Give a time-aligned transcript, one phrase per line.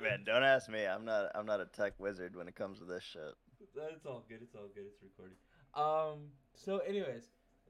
[0.00, 0.84] man, don't ask me.
[0.84, 1.30] I'm not.
[1.34, 3.34] I'm not a tech wizard when it comes to this shit.
[3.60, 4.40] It's all good.
[4.42, 4.84] It's all good.
[4.86, 5.36] It's recording.
[5.74, 6.30] Um.
[6.54, 7.28] So, anyways,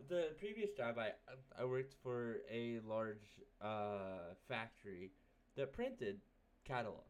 [0.09, 1.12] the previous job I
[1.58, 3.27] I worked for a large
[3.61, 5.11] uh factory
[5.56, 6.21] that printed
[6.64, 7.04] catalogs.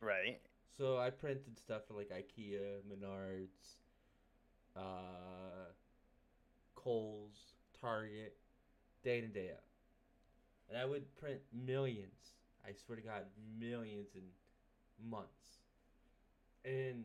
[0.00, 0.40] Right.
[0.76, 3.76] So I printed stuff for like IKEA, Menards,
[4.76, 5.70] uh,
[6.74, 8.36] Kohl's, Target,
[9.04, 9.62] day in and day out.
[10.68, 12.32] And I would print millions.
[12.66, 13.24] I swear to God,
[13.58, 14.22] millions in
[15.10, 15.60] months.
[16.64, 17.04] And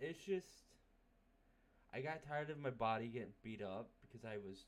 [0.00, 0.46] it's just,
[1.92, 4.66] I got tired of my body getting beat up because I was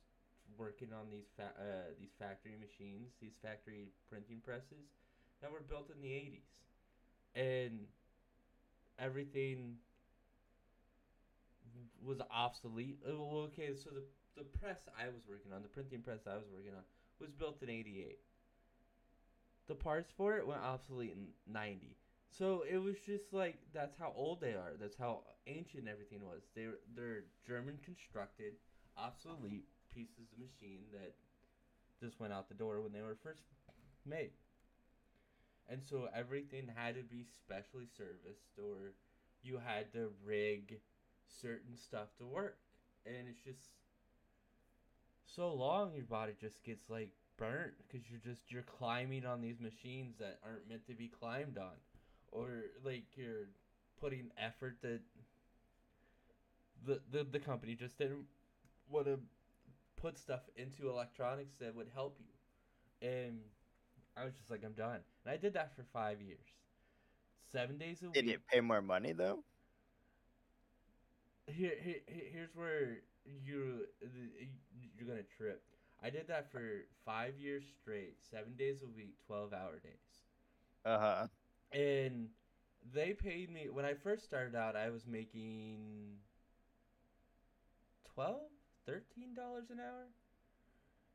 [0.57, 4.87] working on these fa- uh, these factory machines, these factory printing presses
[5.41, 6.65] that were built in the 80s.
[7.35, 7.87] And
[8.99, 9.79] everything
[12.05, 12.99] was obsolete.
[13.07, 14.03] Okay, so the
[14.37, 16.83] the press I was working on, the printing press I was working on,
[17.19, 18.19] was built in '88.
[19.69, 21.97] The parts for it went obsolete in '90.
[22.31, 24.73] So it was just like that's how old they are.
[24.81, 26.43] That's how ancient everything was.
[26.55, 28.55] They're they're German constructed,
[28.97, 31.15] obsolete pieces of machine that
[32.01, 33.43] just went out the door when they were first
[34.07, 34.31] made.
[35.69, 38.95] And so everything had to be specially serviced or
[39.43, 40.81] you had to rig
[41.27, 42.59] certain stuff to work.
[43.05, 43.71] And it's just
[45.27, 49.61] so long your body just gets like burnt because you're just you're climbing on these
[49.61, 51.77] machines that aren't meant to be climbed on.
[52.31, 52.49] Or
[52.85, 53.49] like you're
[54.01, 55.01] putting effort that
[56.87, 58.27] the the, the company just didn't
[58.91, 59.19] want to
[59.97, 63.09] put stuff into electronics that would help you.
[63.09, 63.39] And
[64.17, 65.01] i was just like i'm done.
[65.25, 66.39] And i did that for five years.
[67.51, 68.35] Seven days a week Did week.
[68.35, 69.45] you pay more money though?
[71.47, 73.87] here, here here- here's where you
[74.97, 75.63] you're gonna trip.
[76.03, 80.23] I did that for five years straight, seven days a week, twelve hour days,
[80.85, 81.27] Uh huh.
[81.73, 82.29] and
[82.93, 84.77] they paid me when I first started out.
[84.77, 86.19] I was making
[88.15, 88.51] 12
[88.87, 90.09] 13 dollars an hour,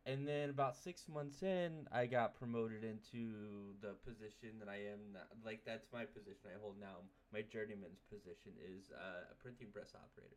[0.06, 5.14] and then about six months in, I got promoted into the position that I am
[5.14, 5.24] now.
[5.46, 7.08] Like that's my position I hold now.
[7.32, 10.36] My journeyman's position is uh, a printing press operator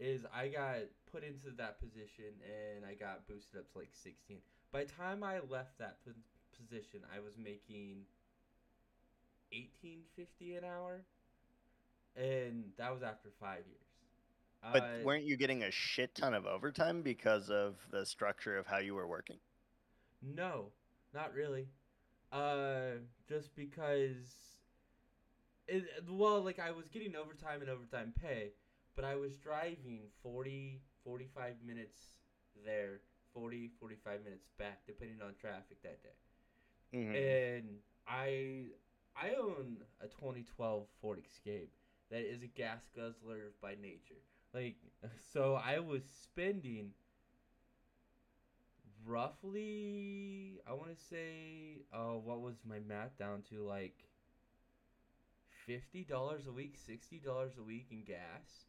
[0.00, 0.76] is I got
[1.10, 4.38] put into that position and I got boosted up to like 16.
[4.72, 6.12] By the time I left that po-
[6.58, 8.06] position, I was making
[9.52, 11.04] 1850 an hour
[12.16, 13.78] and that was after 5 years.
[14.72, 18.66] But Uh, weren't you getting a shit ton of overtime because of the structure of
[18.66, 19.38] how you were working?
[20.22, 20.72] No,
[21.12, 21.68] not really.
[22.32, 24.58] Uh, just because
[25.68, 28.52] it well, like I was getting overtime and overtime pay,
[28.96, 32.00] but I was driving 40 45 minutes
[32.64, 33.00] there,
[33.32, 36.16] 40 45 minutes back depending on traffic that day.
[36.92, 37.14] Mhm.
[37.14, 38.66] And I
[39.16, 41.72] I own a 2012 Ford Escape
[42.10, 44.22] that is a gas guzzler by nature.
[44.52, 44.76] Like
[45.32, 46.92] so I was spending
[49.06, 54.04] roughly I want to say uh what was my math down to like
[55.66, 58.66] $50 a week, $60 a week in gas.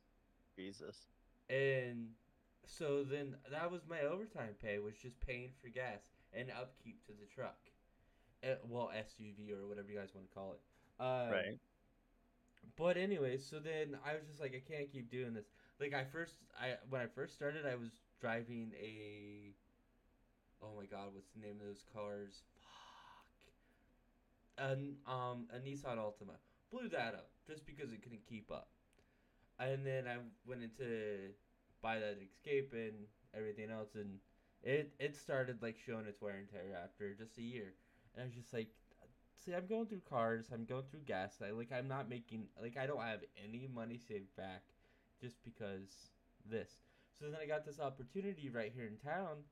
[0.55, 1.07] Jesus.
[1.49, 2.09] And
[2.65, 6.01] so then that was my overtime pay was just paying for gas
[6.33, 7.57] and upkeep to the truck.
[8.43, 10.61] Uh, well, SUV or whatever you guys want to call it.
[10.99, 11.59] Um, right.
[12.77, 15.45] But anyway, so then I was just like, I can't keep doing this.
[15.79, 19.53] Like I first, I when I first started, I was driving a.
[20.61, 22.43] Oh my God, what's the name of those cars?
[24.57, 24.71] Fuck.
[24.71, 26.37] An um a Nissan Altima.
[26.71, 28.69] Blew that up just because it couldn't keep up.
[29.59, 31.31] And then I went into
[31.81, 33.05] buy that Escape and
[33.35, 34.19] everything else, and
[34.63, 37.73] it it started like showing its wear and tear after just a year.
[38.13, 38.69] And I was just like,
[39.35, 41.39] see, I'm going through cars, I'm going through gas.
[41.45, 44.63] I like, I'm not making like, I don't have any money saved back,
[45.21, 46.09] just because
[46.49, 46.71] this.
[47.19, 49.43] So then I got this opportunity right here in town.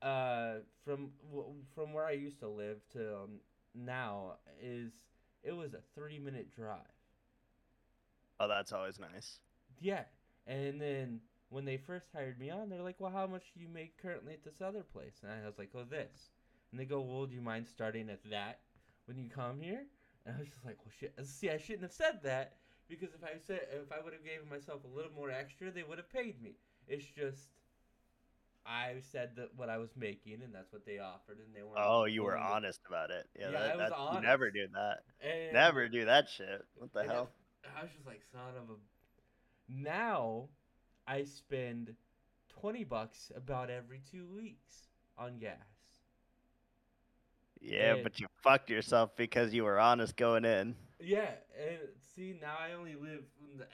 [0.00, 1.10] Uh, from
[1.74, 3.30] from where I used to live to um,
[3.74, 4.92] now is
[5.42, 7.01] it was a three minute drive.
[8.42, 9.38] Oh, that's always nice.
[9.80, 10.02] Yeah,
[10.48, 13.68] and then when they first hired me on, they're like, "Well, how much do you
[13.68, 16.30] make currently at this other place?" And I was like, "Oh, this."
[16.70, 18.60] And they go, "Well, do you mind starting at that
[19.04, 19.86] when you come here?"
[20.26, 22.56] And I was just like, "Well, shit." See, I shouldn't have said that
[22.88, 25.84] because if I said if I would have given myself a little more extra, they
[25.84, 26.56] would have paid me.
[26.88, 27.50] It's just
[28.66, 31.78] I said that what I was making, and that's what they offered, and they weren't.
[31.78, 33.28] Oh, you were honest about it.
[33.38, 34.54] Yeah, Yeah, that, I was you never honest.
[34.56, 34.98] do that.
[35.20, 36.64] And Never do that shit.
[36.76, 37.30] What the hell?
[37.78, 38.78] I was just like, son of a.
[39.68, 40.48] Now,
[41.06, 41.94] I spend
[42.48, 44.88] twenty bucks about every two weeks
[45.18, 45.56] on gas.
[47.60, 50.74] Yeah, And- but you fucked yourself because you were honest going in.
[50.98, 51.78] Yeah, and
[52.14, 53.24] see now I only live,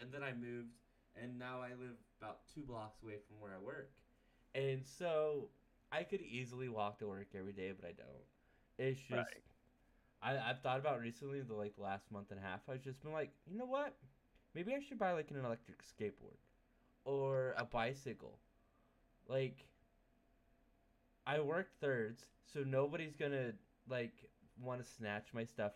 [0.00, 0.72] and then I moved,
[1.16, 3.92] and now I live about two blocks away from where I work,
[4.54, 5.50] and so
[5.92, 8.24] I could easily walk to work every day, but I don't.
[8.78, 9.42] It's just Right.
[10.22, 12.60] I I've thought about recently the like last month and a half.
[12.68, 13.94] I've just been like, you know what?
[14.54, 16.38] Maybe I should buy like an electric skateboard
[17.04, 18.38] or a bicycle.
[19.28, 19.66] Like
[21.26, 23.52] I work thirds, so nobody's gonna
[23.88, 24.24] like
[24.60, 25.72] want to snatch my stuff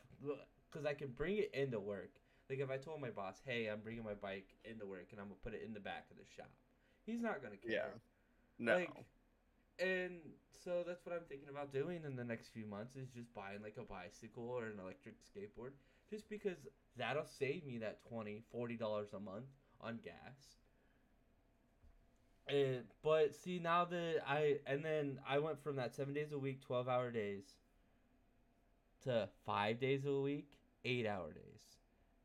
[0.70, 2.10] because I can bring it into work.
[2.50, 5.26] Like if I told my boss, "Hey, I'm bringing my bike into work and I'm
[5.26, 6.50] gonna put it in the back of the shop,"
[7.06, 7.70] he's not gonna care.
[7.70, 7.98] Yeah.
[8.58, 8.76] No.
[8.76, 8.90] Like,
[9.78, 10.20] and
[10.64, 13.62] so that's what I'm thinking about doing in the next few months is just buying
[13.62, 15.72] like a bicycle or an electric skateboard,
[16.10, 16.58] just because
[16.96, 19.46] that'll save me that 20 40 dollars a month
[19.80, 20.56] on gas.
[22.48, 26.38] And but see now that I and then I went from that seven days a
[26.38, 27.44] week, twelve hour days,
[29.04, 30.50] to five days a week,
[30.84, 31.62] eight hour days,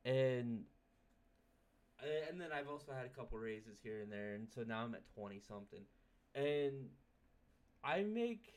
[0.05, 0.63] and
[2.29, 4.95] and then I've also had a couple raises here and there, and so now I'm
[4.95, 5.81] at twenty something,
[6.33, 6.89] and
[7.83, 8.53] I make.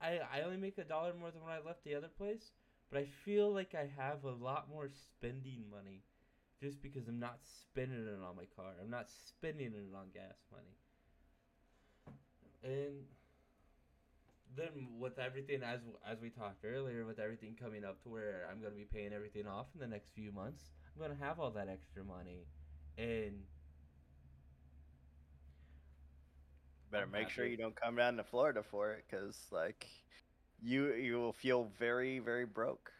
[0.00, 2.52] I I only make a dollar more than when I left the other place,
[2.90, 6.02] but I feel like I have a lot more spending money,
[6.60, 8.72] just because I'm not spending it on my car.
[8.82, 10.76] I'm not spending it on gas money.
[12.62, 13.06] And
[14.56, 18.60] then with everything as as we talked earlier, with everything coming up to where I'm
[18.60, 21.68] gonna be paying everything off in the next few months, I'm gonna have all that
[21.68, 22.46] extra money,
[22.98, 23.44] and
[26.90, 29.86] Better I'm make sure you don't come down to Florida for it, because like,
[30.62, 32.92] you you will feel very very broke.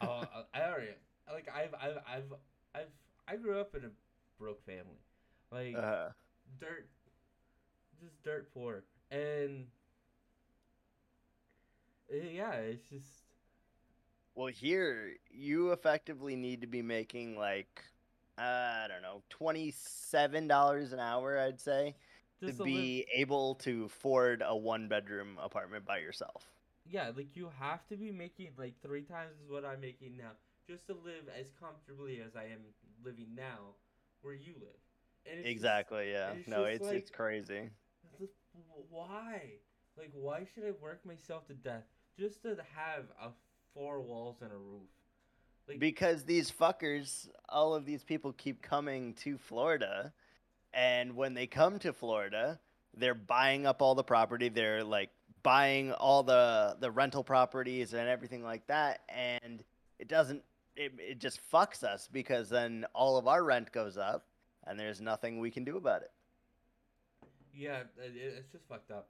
[0.00, 0.24] oh,
[0.54, 0.88] I already
[1.32, 2.32] like I've I've I've
[2.74, 2.92] I've
[3.28, 3.90] I grew up in a
[4.38, 5.00] broke family,
[5.52, 6.10] like Uh,
[6.58, 6.88] dirt,
[8.00, 9.66] just dirt poor, and
[12.12, 13.06] uh, yeah, it's just
[14.34, 17.82] well, here you effectively need to be making like
[18.38, 21.96] I don't know twenty seven dollars an hour, I'd say,
[22.40, 26.44] just to be able to afford a one bedroom apartment by yourself.
[26.88, 30.32] yeah, like you have to be making like three times what I'm making now
[30.66, 32.60] just to live as comfortably as I am
[33.04, 33.74] living now,
[34.22, 34.80] where you live.
[35.26, 36.10] And it's just- Exactly.
[36.12, 36.32] Yeah.
[36.32, 37.70] it's No, it's like- it's crazy.
[38.88, 39.52] Why?
[39.96, 41.84] Like, why should I work myself to death
[42.18, 43.30] just to have a
[43.74, 44.88] four walls and a roof?
[45.68, 50.12] Like, Because these fuckers, all of these people keep coming to Florida,
[50.74, 52.58] and when they come to Florida,
[52.96, 54.48] they're buying up all the property.
[54.48, 55.10] They're like
[55.42, 59.62] buying all the the rental properties and everything like that, and
[59.98, 60.42] it doesn't.
[60.76, 64.26] It, it just fucks us because then all of our rent goes up,
[64.66, 66.10] and there's nothing we can do about it.
[67.52, 69.08] yeah, it, it- it's just fucked up.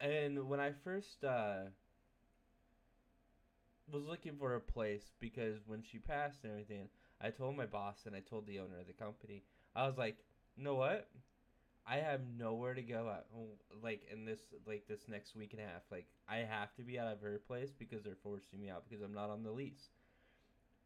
[0.00, 1.64] And when I first uh,
[3.90, 6.88] was looking for a place, because when she passed and everything,
[7.20, 9.42] I told my boss and I told the owner of the company,
[9.76, 10.16] I was like,
[10.56, 11.08] you know what?
[11.86, 13.26] I have nowhere to go at
[13.82, 15.82] like in this like this next week and a half.
[15.90, 19.02] Like I have to be out of her place because they're forcing me out because
[19.04, 19.90] I'm not on the lease.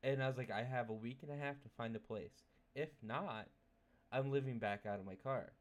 [0.03, 2.45] And I was like, I have a week and a half to find a place.
[2.75, 3.49] If not,
[4.13, 5.53] I'm living back out of my car.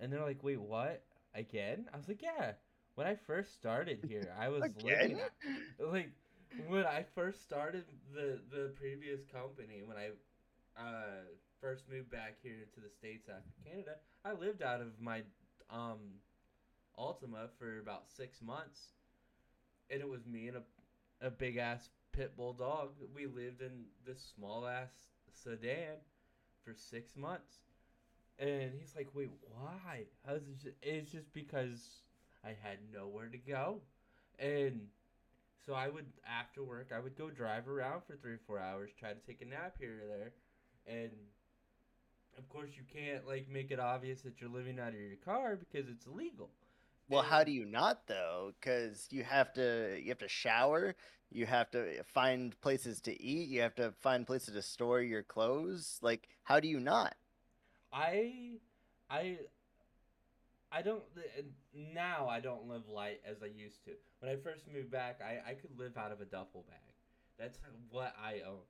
[0.00, 1.04] And they're like, wait, what?
[1.34, 1.86] Again?
[1.92, 2.52] I was like, yeah.
[2.94, 5.20] When I first started here, I was living Again?
[5.78, 6.10] like
[6.68, 10.10] when I first started the the previous company when I
[10.76, 11.22] uh
[11.62, 15.22] first moved back here to the states after Canada, I lived out of my
[15.70, 16.20] um
[16.98, 18.92] Altima for about 6 months.
[19.90, 20.62] And it was me and a
[21.26, 22.90] a big ass pit bull dog.
[23.14, 24.90] We lived in this small ass
[25.32, 25.98] sedan
[26.64, 27.60] for 6 months.
[28.38, 32.02] And he's like, "Wait, why?" Was just, it's just because
[32.44, 33.82] I had nowhere to go.
[34.38, 34.88] And
[35.64, 38.90] so I would after work I would go drive around for three or four hours,
[38.98, 40.32] try to take a nap here or there,
[40.86, 41.12] and
[42.38, 45.56] of course you can't like make it obvious that you're living out of your car
[45.56, 46.50] because it's illegal.
[47.08, 48.52] Well, how do you not though?
[48.58, 50.94] Because you have to you have to shower,
[51.30, 55.22] you have to find places to eat, you have to find places to store your
[55.22, 55.98] clothes.
[56.02, 57.14] Like, how do you not?
[57.92, 58.58] I
[59.10, 59.38] I
[60.70, 61.02] I don't
[61.74, 63.92] now I don't live light as I used to.
[64.20, 66.78] When I first moved back, I I could live out of a duffel bag.
[67.38, 67.58] That's
[67.90, 68.60] what I own.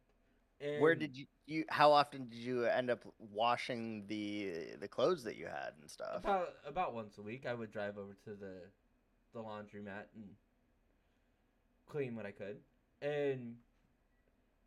[0.78, 1.64] Where did you, you?
[1.68, 6.18] How often did you end up washing the the clothes that you had and stuff?
[6.18, 8.54] About about once a week, I would drive over to the
[9.34, 10.28] the laundromat and
[11.88, 12.58] clean what I could.
[13.00, 13.56] And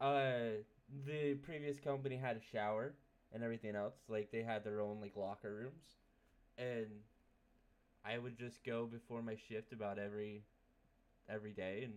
[0.02, 0.62] uh,
[1.06, 2.94] the previous company had a shower
[3.34, 3.96] and everything else.
[4.10, 5.96] Like they had their own like locker rooms,
[6.58, 6.88] and
[8.06, 10.44] I would just go before my shift about every
[11.30, 11.94] every day and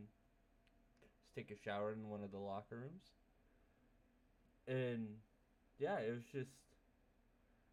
[1.02, 3.17] just take a shower in one of the locker rooms.
[4.68, 5.08] And
[5.78, 6.50] yeah, it was just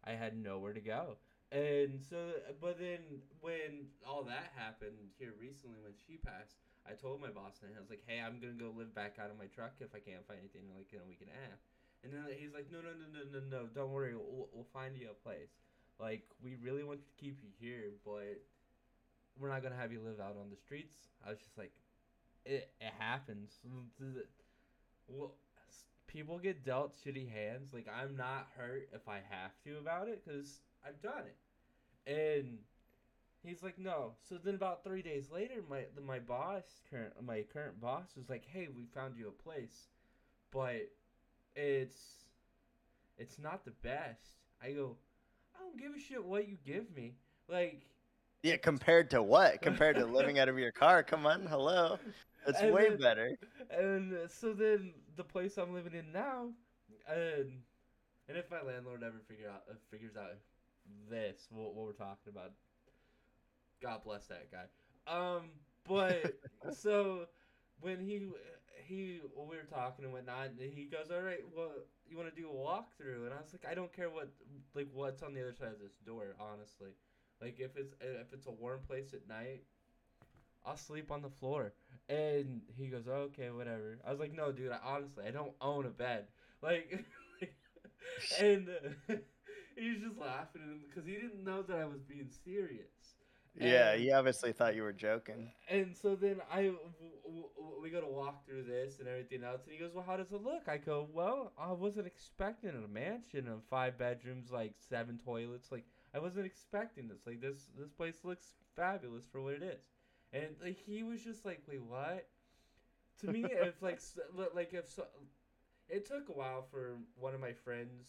[0.04, 1.18] I had nowhere to go.
[1.52, 7.20] And so, but then when all that happened here recently, when she passed, I told
[7.20, 9.46] my boss and I was like, "Hey, I'm gonna go live back out of my
[9.46, 11.58] truck if I can't find anything like in a week and a half."
[12.02, 14.96] And then he's like, "No, no, no, no, no, no, don't worry, we'll, we'll find
[14.96, 15.54] you a place.
[15.98, 18.42] Like, we really want to keep you here, but
[19.38, 21.72] we're not gonna have you live out on the streets." I was just like,
[22.44, 23.60] "It, it happens.
[25.08, 25.34] Well,
[26.16, 27.72] people get dealt shitty hands.
[27.72, 32.58] Like, I'm not hurt if I have to about it because I've done it." And
[33.46, 34.14] He's like, no.
[34.28, 38.44] So then about three days later, my my boss, current my current boss, was like,
[38.44, 39.86] hey, we found you a place,
[40.50, 40.90] but
[41.54, 42.24] it's
[43.18, 44.40] it's not the best.
[44.60, 44.96] I go,
[45.54, 47.14] I don't give a shit what you give me.
[47.48, 47.86] Like,
[48.42, 49.62] yeah, compared to what?
[49.62, 51.04] Compared to living out of your car?
[51.04, 52.00] Come on, hello.
[52.46, 53.38] That's way then, better.
[53.70, 56.48] And so then the place I'm living in now,
[57.08, 57.62] and
[58.28, 60.30] and if my landlord ever figure out uh, figures out
[61.10, 62.52] this what, what we're talking about
[63.82, 64.66] God bless that guy.
[65.06, 65.50] Um,
[65.88, 66.34] but
[66.72, 67.26] so
[67.80, 68.28] when he
[68.86, 71.72] he when we were talking and whatnot, he goes, "All right, well,
[72.08, 74.30] you want to do a walkthrough?" And I was like, "I don't care what
[74.74, 76.90] like what's on the other side of this door, honestly.
[77.40, 79.62] Like if it's if it's a warm place at night,
[80.66, 81.72] I'll sleep on the floor."
[82.08, 84.72] And he goes, oh, "Okay, whatever." I was like, "No, dude.
[84.72, 86.26] I, honestly, I don't own a bed.
[86.62, 87.04] Like."
[88.40, 89.14] and uh,
[89.76, 93.14] he was just laughing because he didn't know that I was being serious.
[93.58, 95.50] Yeah, he obviously thought you were joking.
[95.70, 96.78] And so then I, w-
[97.24, 97.48] w-
[97.82, 100.30] we go to walk through this and everything else, and he goes, "Well, how does
[100.30, 105.18] it look?" I go, "Well, I wasn't expecting a mansion of five bedrooms, like seven
[105.18, 105.72] toilets.
[105.72, 107.26] Like I wasn't expecting this.
[107.26, 109.84] Like this, this place looks fabulous for what it is."
[110.36, 112.28] And like he was just like, "Wait, what?"
[113.20, 114.00] To me, if like
[114.54, 115.04] like if so,
[115.88, 118.06] it took a while for one of my friends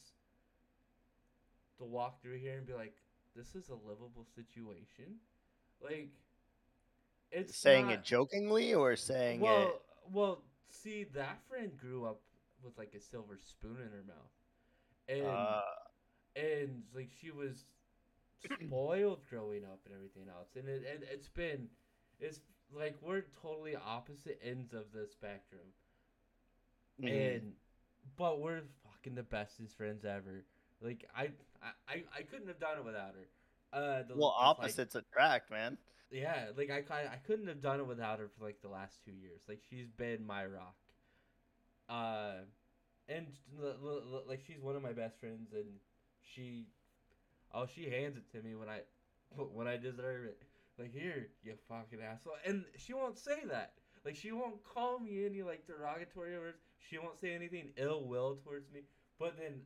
[1.78, 2.96] to walk through here and be like,
[3.36, 5.16] "This is a livable situation."
[5.82, 6.10] Like,
[7.32, 9.82] it's saying not, it jokingly or saying well, it.
[10.12, 12.20] Well, see, that friend grew up
[12.64, 14.32] with like a silver spoon in her mouth,
[15.08, 15.62] and uh.
[16.36, 17.66] and like she was
[18.44, 21.68] spoiled growing up and everything else, and it and it's been,
[22.20, 22.40] it's
[22.76, 25.62] like we're totally opposite ends of the spectrum,
[27.02, 27.36] mm.
[27.36, 27.54] and
[28.18, 30.44] but we're fucking the bestest friends ever.
[30.82, 31.30] Like I,
[31.88, 33.78] I, I couldn't have done it without her.
[33.78, 35.78] Uh, the, well, opposites like, attract, man.
[36.12, 39.12] Yeah, like I, I couldn't have done it without her for like the last two
[39.12, 39.42] years.
[39.48, 40.76] Like she's been my rock.
[41.90, 42.44] Uh,
[43.10, 43.28] and
[44.28, 45.66] like she's one of my best friends, and
[46.22, 46.68] she,
[47.54, 48.82] oh, she hands it to me when I,
[49.54, 50.42] when I deserve it.
[50.78, 53.74] Like here, you fucking asshole, and she won't say that.
[54.06, 56.60] Like she won't call me any like derogatory words.
[56.80, 58.82] She won't say anything ill will towards me.
[59.20, 59.62] But then,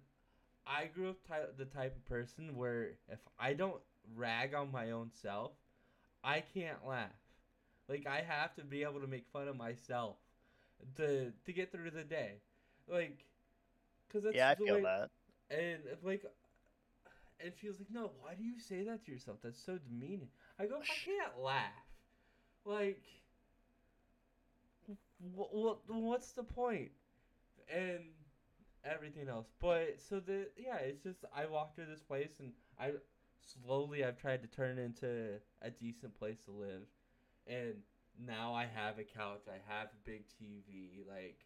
[0.68, 3.82] I grew up ty- the type of person where if I don't
[4.16, 5.52] rag on my own self,
[6.24, 7.10] I can't laugh.
[7.90, 10.18] Like I have to be able to make fun of myself
[10.98, 12.42] to to get through the day.
[12.88, 13.26] Like
[14.14, 15.10] that's Yeah, I feel way, that.
[15.50, 16.24] And like
[17.40, 19.40] and she was like, "No, why do you say that to yourself?
[19.42, 20.30] That's so demeaning."
[20.62, 21.72] I go, "I can't laugh."
[22.66, 23.02] Like
[25.34, 26.92] what, what what's the point?
[27.74, 28.04] And
[28.84, 29.48] everything else.
[29.60, 32.92] But so the yeah, it's just I walked through this place and I
[33.42, 36.84] slowly I've tried to turn it into a decent place to live.
[37.48, 37.76] And
[38.20, 41.40] now I have a couch, I have a big TV, like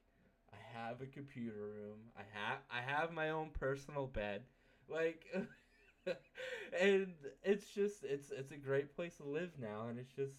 [0.51, 4.41] I have a computer room, I have I have my own personal bed.
[4.89, 5.25] Like
[6.80, 10.36] and it's just it's it's a great place to live now and it's just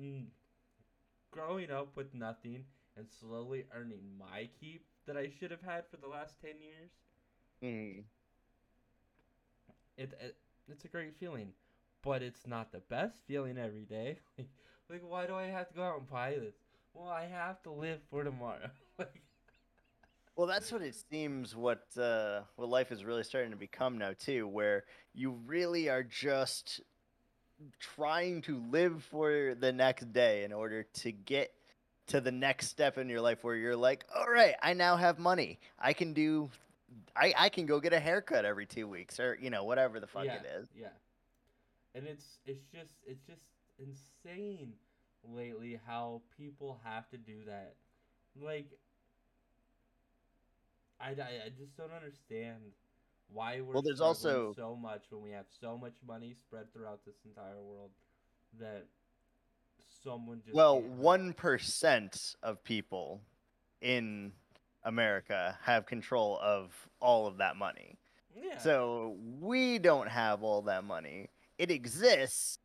[0.00, 0.24] mm,
[1.30, 2.64] growing up with nothing
[2.96, 6.90] and slowly earning my keep that I should have had for the last 10 years.
[7.62, 8.04] Mm.
[9.96, 10.36] It, it
[10.68, 11.52] it's a great feeling,
[12.02, 14.18] but it's not the best feeling every day.
[14.38, 14.48] like,
[14.88, 16.54] like why do I have to go out and buy this?
[16.94, 18.70] Well, I have to live for tomorrow.
[18.98, 19.22] like,
[20.36, 21.54] well, that's what it seems.
[21.54, 24.84] What uh, what life is really starting to become now too, where
[25.14, 26.80] you really are just
[27.78, 31.52] trying to live for the next day in order to get
[32.06, 35.18] to the next step in your life where you're like, all right, I now have
[35.18, 35.58] money.
[35.78, 36.50] I can do
[37.14, 40.06] I, I can go get a haircut every two weeks or you know whatever the
[40.06, 40.68] fuck yeah, it is.
[40.78, 40.88] Yeah,
[41.94, 43.44] and it's it's just it's just
[43.78, 44.72] insane
[45.24, 47.74] lately how people have to do that.
[48.40, 48.66] Like,
[51.00, 52.58] I, I, I just don't understand
[53.32, 53.82] why we're well.
[53.82, 57.90] There's also so much when we have so much money spread throughout this entire world
[58.58, 58.86] that
[60.02, 63.20] someone just Well, one percent of people
[63.80, 64.32] in
[64.84, 67.98] America have control of all of that money.
[68.34, 68.58] yeah.
[68.58, 71.30] So we don't have all that money.
[71.58, 72.58] It exists,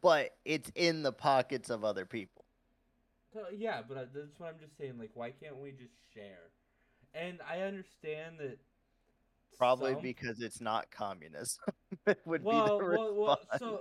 [0.00, 2.44] but it's in the pockets of other people.
[3.32, 4.94] So, yeah, but uh, that's what I'm just saying.
[4.98, 6.50] Like, why can't we just share?
[7.14, 8.58] And I understand that.
[9.56, 11.62] Probably some- because it's not communism.
[12.06, 13.80] it would Well, be the well, well, so-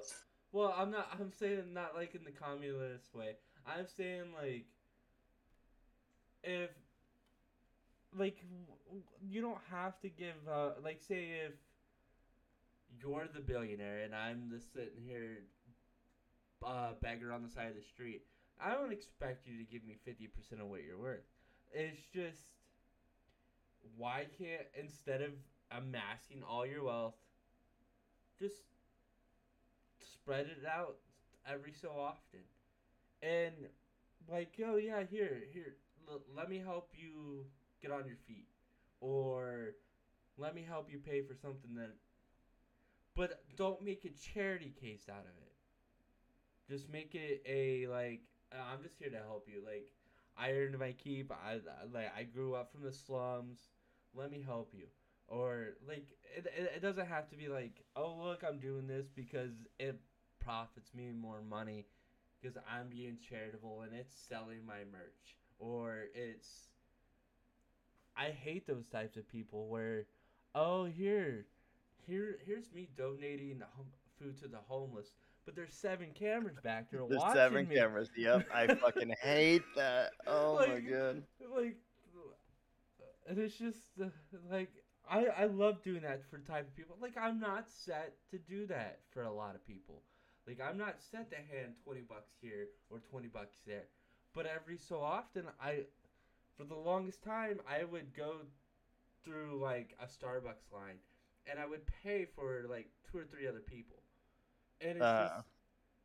[0.52, 1.10] Well, I'm not.
[1.20, 3.36] I'm saying not like in the communist way.
[3.66, 4.66] I'm saying like
[6.44, 6.70] if
[8.16, 8.44] like
[9.28, 11.54] you don't have to give uh like say if
[13.02, 15.40] you're the billionaire and I'm the sitting here
[16.64, 18.22] uh beggar on the side of the street.
[18.64, 21.26] I don't expect you to give me 50% of what you're worth.
[21.74, 22.40] It's just
[23.98, 25.34] why can't instead of
[25.72, 27.14] amassing all your wealth
[28.40, 28.64] just
[30.00, 30.96] spread it out
[31.46, 32.42] every so often?
[33.22, 33.68] And
[34.30, 35.74] like oh yeah here here
[36.10, 37.46] l- let me help you
[37.82, 38.48] get on your feet.
[39.02, 39.74] Or
[40.38, 41.92] let me help you pay for something that
[43.16, 45.52] but don't make a charity case out of it.
[46.68, 48.22] Just make it a like
[48.52, 49.62] "Uh, i'm just here to help you.
[49.64, 49.86] Like
[50.38, 51.60] i earned my keep i I-
[51.94, 53.70] like i grew up from the slums
[54.16, 54.86] let me help you.
[55.28, 56.06] Or like
[56.38, 60.00] it, it, it doesn't have to be like oh look i'm doing this because it
[60.40, 61.88] profits me more money
[62.42, 65.38] because i'm being charitable and it's selling my merch.
[65.60, 66.68] Or it's
[68.16, 70.06] i hate those types of people where
[70.56, 71.46] oh here
[72.06, 73.62] here here's me donating
[74.18, 77.76] food to the homeless but there's seven cameras back there The watching seven me.
[77.76, 78.10] cameras.
[78.18, 80.12] Yep, I fucking hate that.
[80.28, 81.24] Oh my god.
[81.56, 81.76] like
[83.28, 84.08] and it's just uh,
[84.52, 84.72] like
[85.10, 86.98] I I love doing that for type of people.
[87.02, 90.02] Like I'm not set to do that for a lot of people.
[90.48, 93.84] Like I'm not set to hand 20 bucks here or 20 bucks there.
[94.34, 95.86] But every so often I
[96.58, 98.38] for the longest time I would go
[99.24, 100.98] through like a Starbucks line
[101.50, 104.03] and I would pay for like two or three other people.
[104.84, 105.48] And it's Uh, just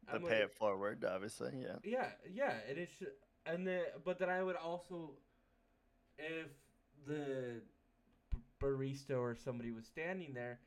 [0.08, 1.52] To I'm pay like- it forward, obviously.
[1.60, 1.76] Yeah.
[1.84, 3.12] yeah, yeah, and it should,
[3.44, 5.10] and then, but then I would also,
[6.16, 6.48] if
[7.06, 7.60] the
[8.60, 10.60] barista or somebody was standing there,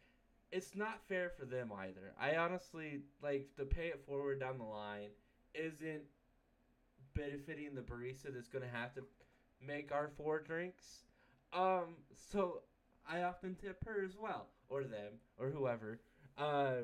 [0.52, 2.14] it's not fair for them either.
[2.20, 5.10] I honestly like the pay it forward down the line
[5.56, 6.04] isn't
[7.14, 9.02] benefiting the barista that's gonna have to
[9.60, 11.06] make our four drinks.
[11.54, 12.64] Um, so
[13.08, 16.00] I often tip her as well, or them, or whoever.
[16.38, 16.84] Uh,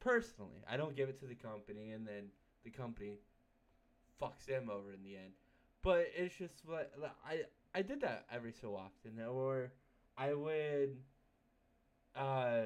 [0.00, 2.30] personally, I don't give it to the company, and then
[2.64, 3.18] the company
[4.20, 5.32] fucks them over in the end.
[5.82, 6.90] But it's just like,
[7.26, 7.42] I
[7.74, 9.72] I did that every so often, or
[10.16, 10.96] I would
[12.16, 12.62] uh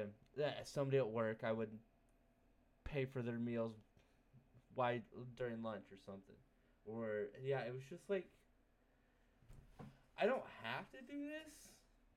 [0.63, 1.69] somebody at work I would
[2.83, 3.73] pay for their meals
[4.75, 5.01] why
[5.37, 6.35] during lunch or something,
[6.85, 8.27] or yeah, it was just like
[10.17, 11.69] I don't have to do this,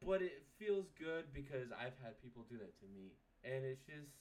[0.04, 3.12] but it feels good because I've had people do that to me,
[3.44, 4.14] and it's just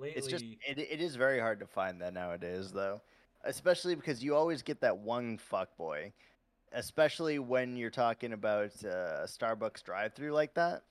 [0.00, 0.18] lately.
[0.18, 3.00] It's just it, it is very hard to find that nowadays though.
[3.44, 6.12] Especially because you always get that one fuck boy.
[6.72, 10.82] Especially when you're talking about uh, a Starbucks drive-through like that.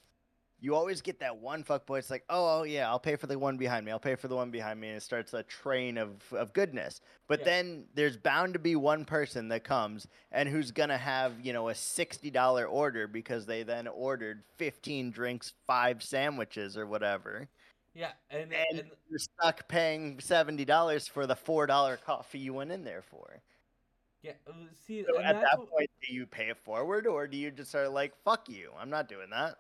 [0.62, 2.00] You always get that one fuck boy.
[2.00, 3.94] It's like, oh, oh yeah, I'll pay for the one behind me.
[3.94, 7.00] I'll pay for the one behind me, and it starts a train of, of goodness.
[7.30, 7.46] But Yeah.
[7.46, 11.70] then there's bound to be one person that comes and who's gonna have you know
[11.70, 17.48] a sixty dollar order because they then ordered fifteen drinks, five sandwiches, or whatever
[17.94, 22.54] yeah, and and, and you're stuck paying seventy dollars for the four dollar coffee you
[22.54, 23.42] went in there for.
[24.22, 24.54] yeah, uh,
[24.86, 27.70] see, So at that what- point, do you pay it forward, or do you just
[27.70, 29.56] start like, "Fuck you, I'm not doing that"?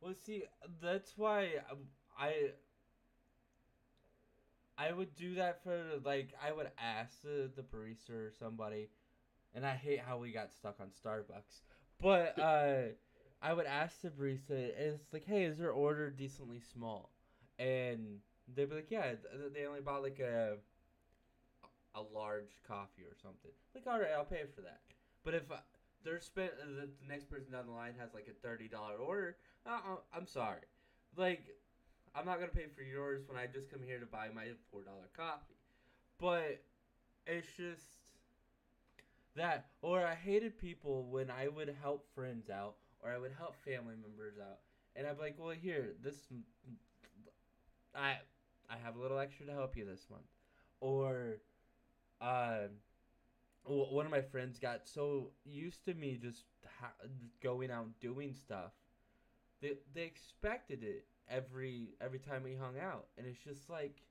[0.00, 0.44] Well, see,
[0.80, 1.78] that's why um,
[2.18, 2.52] I
[4.78, 8.88] I would do that for like I would ask the the barista or somebody,
[9.54, 11.60] and I hate how we got stuck on Starbucks,
[12.00, 12.82] but uh,
[13.42, 17.10] I would ask the barista, and it's like, hey, is your order decently small?
[17.60, 18.20] And
[18.54, 19.12] they'd be like, yeah,
[19.54, 20.56] they only bought like a
[21.94, 23.50] a large coffee or something.
[23.74, 24.80] Like, all right, I'll pay for that.
[25.24, 25.56] But if uh,
[26.04, 28.96] they're spent, uh, the, the next person down the line has like a thirty dollar
[28.96, 29.78] order, uh,
[30.16, 30.62] I'm sorry.
[31.16, 31.42] Like,
[32.14, 34.82] I'm not gonna pay for yours when I just come here to buy my four
[34.82, 35.58] dollar coffee.
[36.18, 36.62] But
[37.26, 37.82] it's just
[39.36, 43.54] that, or I hated people when I would help friends out, or I would help
[43.64, 44.58] family members out,
[44.96, 46.16] and I'd be like, well, here, this,
[47.94, 48.18] I,
[48.70, 50.26] I have a little extra to help you this month,
[50.80, 51.38] or,
[52.20, 52.68] uh.
[53.64, 56.44] One of my friends got so used to me just
[56.80, 56.94] ha-
[57.42, 58.72] going out doing stuff
[59.60, 64.02] they they expected it every every time we hung out and it's just like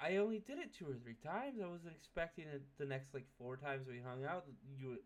[0.00, 1.60] I only did it two or three times.
[1.62, 4.46] I wasn't expecting it the next like four times we hung out.
[4.76, 4.98] You,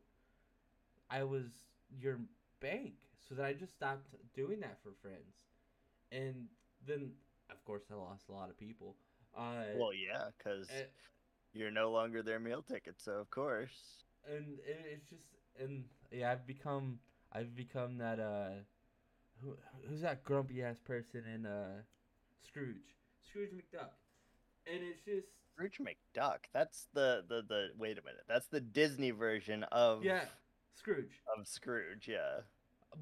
[1.10, 1.46] I was
[1.88, 2.20] your
[2.60, 2.94] bank,
[3.28, 5.36] so that I just stopped doing that for friends,
[6.12, 6.48] and
[6.86, 7.10] then
[7.50, 8.96] of course I lost a lot of people.
[9.36, 10.68] Uh, Well, yeah, because
[11.52, 14.04] you're no longer their meal ticket, so of course.
[14.28, 15.26] and it, it's just
[15.60, 16.98] and yeah, I've become
[17.32, 18.50] I've become that uh,
[19.42, 19.56] who
[19.88, 21.82] who's that grumpy ass person in uh,
[22.46, 22.94] Scrooge,
[23.28, 23.90] Scrooge McDuck,
[24.66, 26.38] and it's just Scrooge McDuck.
[26.52, 27.68] That's the the the.
[27.78, 28.24] Wait a minute.
[28.28, 30.24] That's the Disney version of yeah,
[30.74, 31.22] Scrooge.
[31.36, 32.08] of Scrooge.
[32.08, 32.40] Yeah.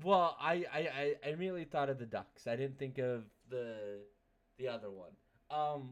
[0.03, 2.49] Well, I, I, I- I immediately thought of the ducks.
[2.49, 4.01] I didn't think of the
[4.59, 5.11] the other one.
[5.51, 5.91] Um,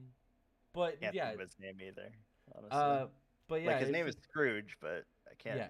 [0.72, 2.10] but Can't yeah, think his name either.
[2.54, 2.70] Honestly.
[2.78, 3.06] uh,
[3.48, 5.56] but yeah, like his name is Scrooge, but I can't.
[5.56, 5.68] yeah,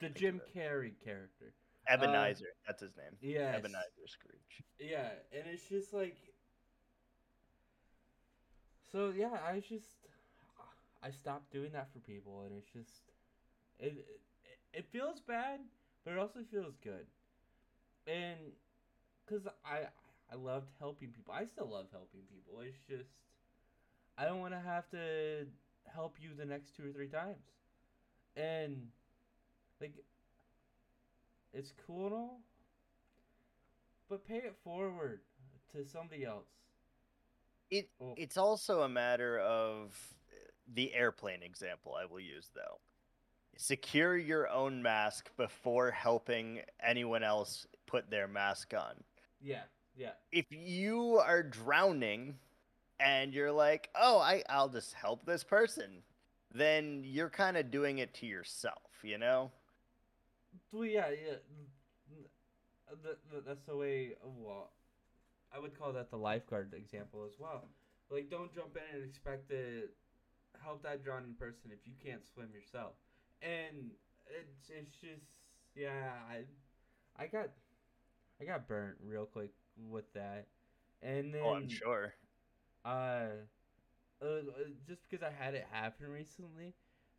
[0.00, 0.40] the Jim.
[0.54, 1.52] Carrey character.
[1.88, 2.46] Ebenezer.
[2.66, 3.14] that's his name.
[3.20, 4.64] Yeah, Ebenezer Scrooge.
[4.78, 6.16] Yeah, and it's just like
[8.90, 10.06] So yeah, I just
[11.02, 13.02] I stopped doing that for people and it's just
[13.78, 14.06] it
[14.44, 15.60] it, it feels bad,
[16.04, 17.06] but it also feels good.
[18.06, 18.38] And
[19.26, 19.88] cuz I
[20.32, 21.34] I loved helping people.
[21.34, 22.60] I still love helping people.
[22.60, 23.10] It's just
[24.16, 25.46] I don't want to have to
[25.92, 27.44] help you the next two or three times.
[28.36, 28.88] And
[29.80, 29.94] like
[31.52, 32.40] it's cool and all,
[34.08, 35.20] but pay it forward
[35.72, 36.48] to somebody else.
[37.70, 40.14] It Well- it's also a matter of
[40.66, 42.80] the airplane example I will use though.
[43.56, 49.04] Secure your own mask before helping anyone else put their mask on.
[49.40, 49.62] Yeah,
[49.96, 52.38] yeah, If you are drowning
[53.00, 56.02] and you're like, "Oh, I I'll just help this person."
[56.52, 59.52] Then you're kind of doing it to yourself, you know?
[60.72, 61.36] well, yeah, yeah.
[63.02, 64.14] Th- th- that's the way.
[64.22, 64.70] Well,
[65.54, 67.68] I would call that the lifeguard example as well.
[68.10, 69.88] Like, don't jump in and expect to
[70.62, 72.92] help that drowning person if you can't swim yourself.
[73.42, 73.90] And
[74.26, 75.26] it's it's just
[75.74, 76.44] yeah, I
[77.22, 77.50] I got
[78.40, 80.46] I got burnt real quick with that.
[81.02, 82.14] And then Oh, I'm sure.
[82.84, 82.88] uh,
[84.22, 84.40] uh, uh,
[84.86, 86.74] just because I had it happen recently,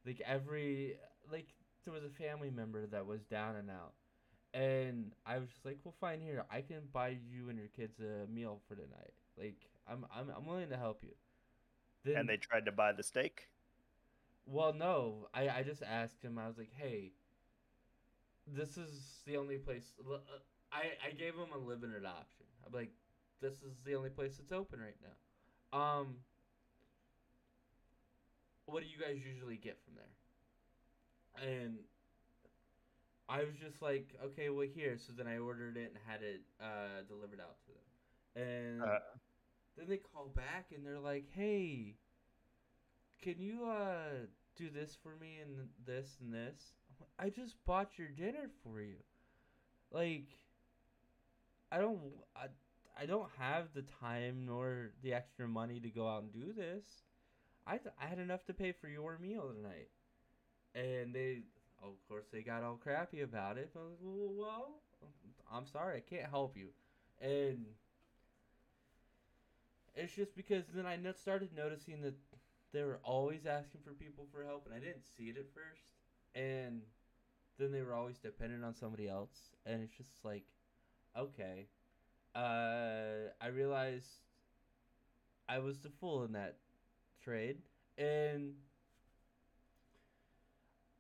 [0.05, 0.97] like every
[1.31, 1.47] like
[1.83, 3.93] there was a family member that was down and out,
[4.53, 7.99] and I was just like, well, fine, here I can buy you and your kids
[7.99, 9.13] a meal for tonight.
[9.37, 11.13] Like I'm I'm I'm willing to help you.
[12.03, 13.49] Then, And they tried to buy the steak.
[14.45, 16.37] well, no, I I just asked him.
[16.37, 17.13] I was like, hey,
[18.47, 19.93] this is the only place.
[20.09, 20.17] uh,
[20.71, 22.44] I I gave him a limited option.
[22.65, 22.91] I'm like,
[23.41, 25.77] this is the only place that's open right now.
[25.77, 26.17] Um,
[28.65, 31.49] what do you guys usually get from there?
[31.49, 31.77] And
[33.27, 34.97] I was just like, okay, well here.
[34.97, 38.43] So then I ordered it and had it uh, delivered out to them.
[38.47, 38.99] And Uh,
[39.77, 41.97] then they call back and they're like, hey,
[43.21, 44.25] can you uh
[44.55, 46.73] do this for me and this and this?
[46.89, 48.97] I'm like, I just bought your dinner for you.
[49.91, 50.29] Like,
[51.75, 51.99] I don't,
[52.37, 52.45] I,
[53.01, 56.85] I don't have the time nor the extra money to go out and do this.
[57.67, 59.89] I, th- I had enough to pay for your meal tonight.
[60.73, 61.39] And they,
[61.83, 63.71] of course, they got all crappy about it.
[63.73, 64.69] But I was like, well,
[65.51, 66.67] I'm sorry, I can't help you.
[67.19, 67.65] And
[69.95, 72.15] it's just because then I started noticing that
[72.71, 75.83] they were always asking for people for help, and I didn't see it at first.
[76.35, 76.81] And
[77.59, 80.43] then they were always dependent on somebody else, and it's just like,
[81.15, 81.67] okay.
[82.35, 84.21] Uh, I realized
[85.47, 86.57] I was the fool in that
[87.23, 87.61] trade,
[87.97, 88.55] and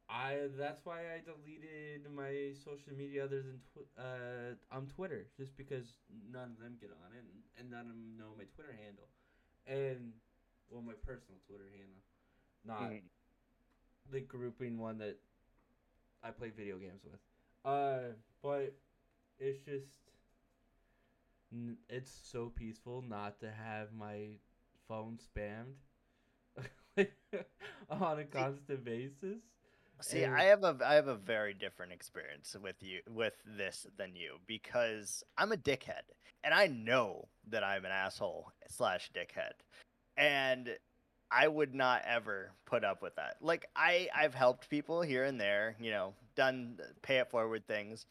[0.09, 5.57] I that's why I deleted my social media other than tw- uh, on Twitter, just
[5.57, 5.97] because
[6.31, 9.09] none of them get on it, and, and none of them know my Twitter handle,
[9.65, 10.13] and
[10.69, 12.01] well, my personal Twitter handle,
[12.65, 13.01] not mhm.
[14.11, 15.17] the grouping one that
[16.23, 17.19] I play video games with.
[17.63, 18.75] Uh, but
[19.39, 19.85] it's just
[21.89, 24.37] it's so peaceful not to have my
[24.87, 25.75] phone spammed
[27.89, 29.39] on a constant basis.
[30.01, 33.87] See, And- I have a I have a very different experience with you with this
[33.97, 36.03] than you because I'm a dickhead
[36.43, 39.53] and I know that I'm an asshole slash dickhead,
[40.15, 40.69] and
[41.31, 43.37] I would not ever put up with that.
[43.41, 48.05] Like I I've helped people here and there, you know, done pay it forward things,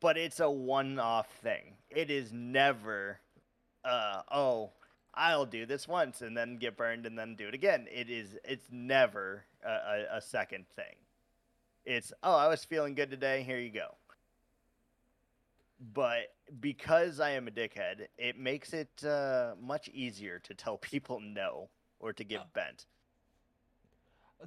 [0.00, 1.74] but it's a one off thing.
[1.90, 3.20] It is never,
[3.84, 4.70] uh oh.
[5.12, 7.88] I'll do this once and then get burned and then do it again.
[7.90, 10.94] It is it's never a, a, a second thing.
[11.84, 13.42] It's oh, I was feeling good today.
[13.42, 13.96] Here you go.
[15.92, 21.20] But because I am a dickhead, it makes it uh, much easier to tell people
[21.20, 21.68] no.
[21.98, 22.86] or to get bent.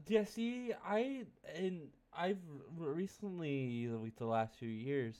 [0.07, 2.39] Yeah, see, I and I've
[2.77, 5.15] recently, like the last few years,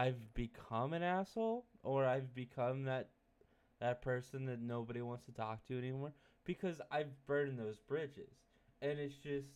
[0.00, 3.10] I've become an asshole, or I've become that
[3.80, 6.12] that person that nobody wants to talk to anymore
[6.44, 8.34] because I've burned those bridges,
[8.82, 9.48] and it's just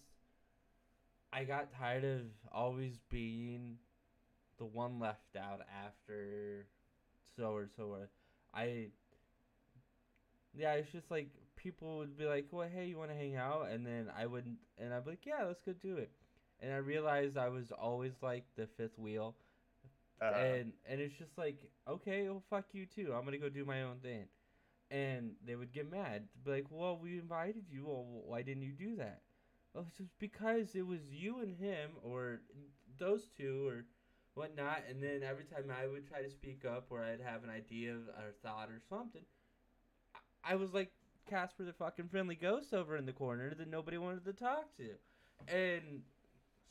[1.33, 2.21] I got tired of
[2.53, 3.77] always being
[4.59, 6.67] the one left out after
[7.37, 7.85] so or so.
[7.85, 8.11] Or
[8.55, 8.89] I
[10.57, 13.69] yeah, it's just like people would be like, "Well, hey, you want to hang out?"
[13.71, 16.11] And then I wouldn't, and I'd be like, "Yeah, let's go do it."
[16.61, 19.35] And I realized I was always like the fifth wheel,
[20.25, 21.59] Uh, and and it's just like,
[21.89, 23.13] okay, well, fuck you too.
[23.15, 24.27] I'm gonna go do my own thing.
[24.91, 27.87] And they would get mad, be like, "Well, we invited you.
[27.87, 29.23] Well, why didn't you do that?"
[29.73, 32.43] Well, it's just because it was you and him, or
[32.99, 33.87] those two, or
[34.35, 34.85] whatnot.
[34.89, 37.95] And then every time I would try to speak up, or I'd have an idea
[37.95, 39.25] or thought or something,
[40.45, 40.93] I was like
[41.29, 44.91] Casper the fucking friendly ghost over in the corner that nobody wanted to talk to.
[45.49, 46.03] And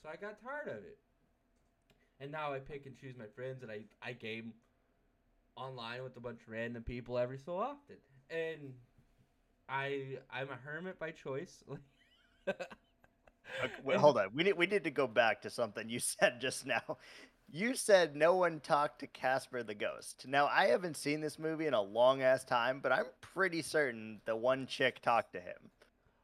[0.02, 0.98] so I got tired of it.
[2.24, 4.54] And now I pick and choose my friends and I, I game
[5.58, 7.98] online with a bunch of random people every so often.
[8.30, 8.74] And
[9.68, 11.64] I I'm a hermit by choice.
[13.64, 14.30] Okay, wait, hold on.
[14.34, 16.98] We need we need to go back to something you said just now.
[17.52, 20.26] You said no one talked to Casper the ghost.
[20.28, 24.22] Now I haven't seen this movie in a long ass time, but I'm pretty certain
[24.26, 25.70] the one chick talked to him.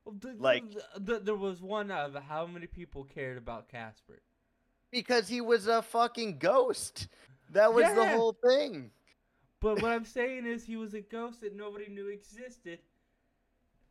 [0.06, 3.68] Well, the- the- Like- the- the- there was one of how many people cared about
[3.70, 4.22] Casper.
[4.92, 7.08] Because he was a fucking ghost.
[7.52, 8.92] That was the whole thing.
[9.62, 12.80] But what I'm saying is he was a ghost that nobody knew existed,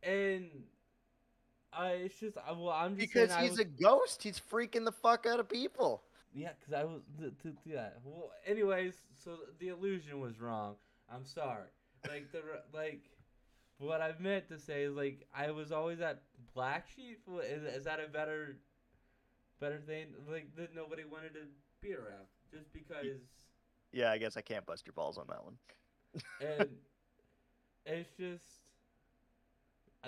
[0.02, 0.48] and
[1.72, 5.26] I it's just well, I'm just Because he's was, a ghost, he's freaking the fuck
[5.26, 6.02] out of people.
[6.34, 7.02] yeah, because I was
[7.64, 7.88] yeah.
[8.04, 10.76] Well, anyways, so the illusion was wrong.
[11.12, 11.68] I'm sorry.
[12.08, 12.40] Like the
[12.72, 13.02] like,
[13.78, 16.22] what I meant to say is like I was always that
[16.54, 17.20] black sheep.
[17.44, 18.56] Is, is that a better
[19.60, 20.08] better thing?
[20.30, 21.46] Like that nobody wanted to
[21.80, 23.20] be around just because.
[23.92, 25.56] Yeah, I guess I can't bust your balls on that one.
[26.40, 26.68] and
[27.86, 28.44] it's just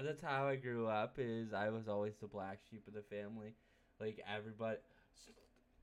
[0.03, 1.17] that's how I grew up.
[1.19, 3.55] Is I was always the black sheep of the family.
[4.01, 4.79] Like everybody,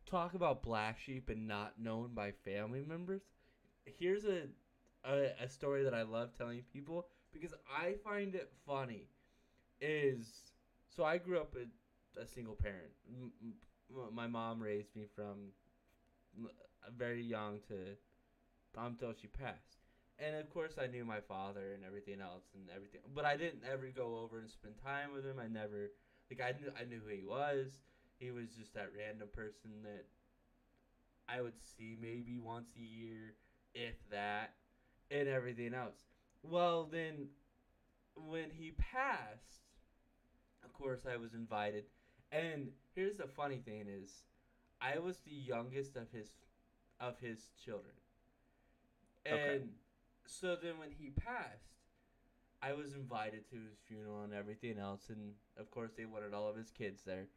[0.05, 3.21] talk about black sheep and not known by family members.
[3.85, 4.43] Here's a,
[5.05, 9.07] a a story that I love telling people because I find it funny.
[9.81, 10.51] Is
[10.89, 11.65] so I grew up a,
[12.21, 12.91] a single parent.
[13.09, 15.51] M- m- my mom raised me from
[16.97, 17.95] very young to
[18.77, 19.77] until she passed.
[20.19, 23.63] And of course, I knew my father and everything else and everything, but I didn't
[23.69, 25.39] ever go over and spend time with him.
[25.39, 25.91] I never,
[26.31, 27.69] like, I knew I knew who he was.
[28.19, 30.05] He was just that random person that
[31.27, 33.35] I would see maybe once a year,
[33.73, 34.53] if that,
[35.11, 36.05] and everything else.
[36.43, 37.27] Well, then,
[38.15, 39.61] when he passed,
[40.63, 41.85] of course, I was invited.
[42.31, 44.23] And here's the funny thing: is
[44.81, 46.29] I was the youngest of his
[46.99, 47.95] of his children.
[49.25, 49.63] And Okay.
[50.25, 51.73] so then when he passed,
[52.61, 56.49] I was invited to his funeral and everything else and of course they wanted all
[56.49, 57.27] of his kids there.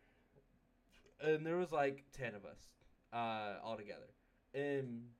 [1.22, 2.58] And there was like 10 of us
[3.12, 4.10] uh all together.
[4.54, 5.10] And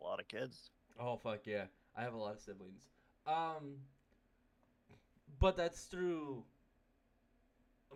[0.00, 0.70] A lot of kids.
[0.98, 1.66] Oh fuck yeah.
[1.96, 2.88] I have a lot of siblings.
[3.26, 3.78] Um
[5.38, 6.44] but that's through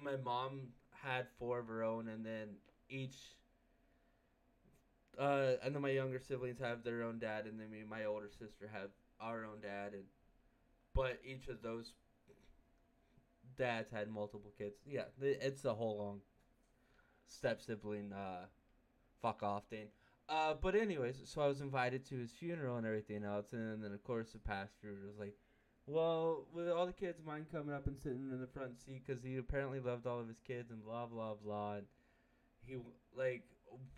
[0.03, 0.69] my mom
[1.03, 2.49] had four of her own and then
[2.89, 3.17] each
[5.19, 8.05] uh and then my younger siblings have their own dad and then me and my
[8.05, 10.05] older sister have our own dad and
[10.95, 11.93] but each of those
[13.57, 14.77] dads had multiple kids.
[14.87, 16.21] Yeah, it's a whole long
[17.29, 18.47] step sibling uh
[19.21, 19.89] fuck off thing.
[20.29, 23.93] Uh, but anyways, so I was invited to his funeral and everything else, and then
[23.93, 25.35] of course the pastor was like,
[25.87, 29.23] "Well, with all the kids, mine coming up and sitting in the front seat because
[29.23, 31.87] he apparently loved all of his kids and blah blah blah." And
[32.65, 32.79] he
[33.15, 33.45] like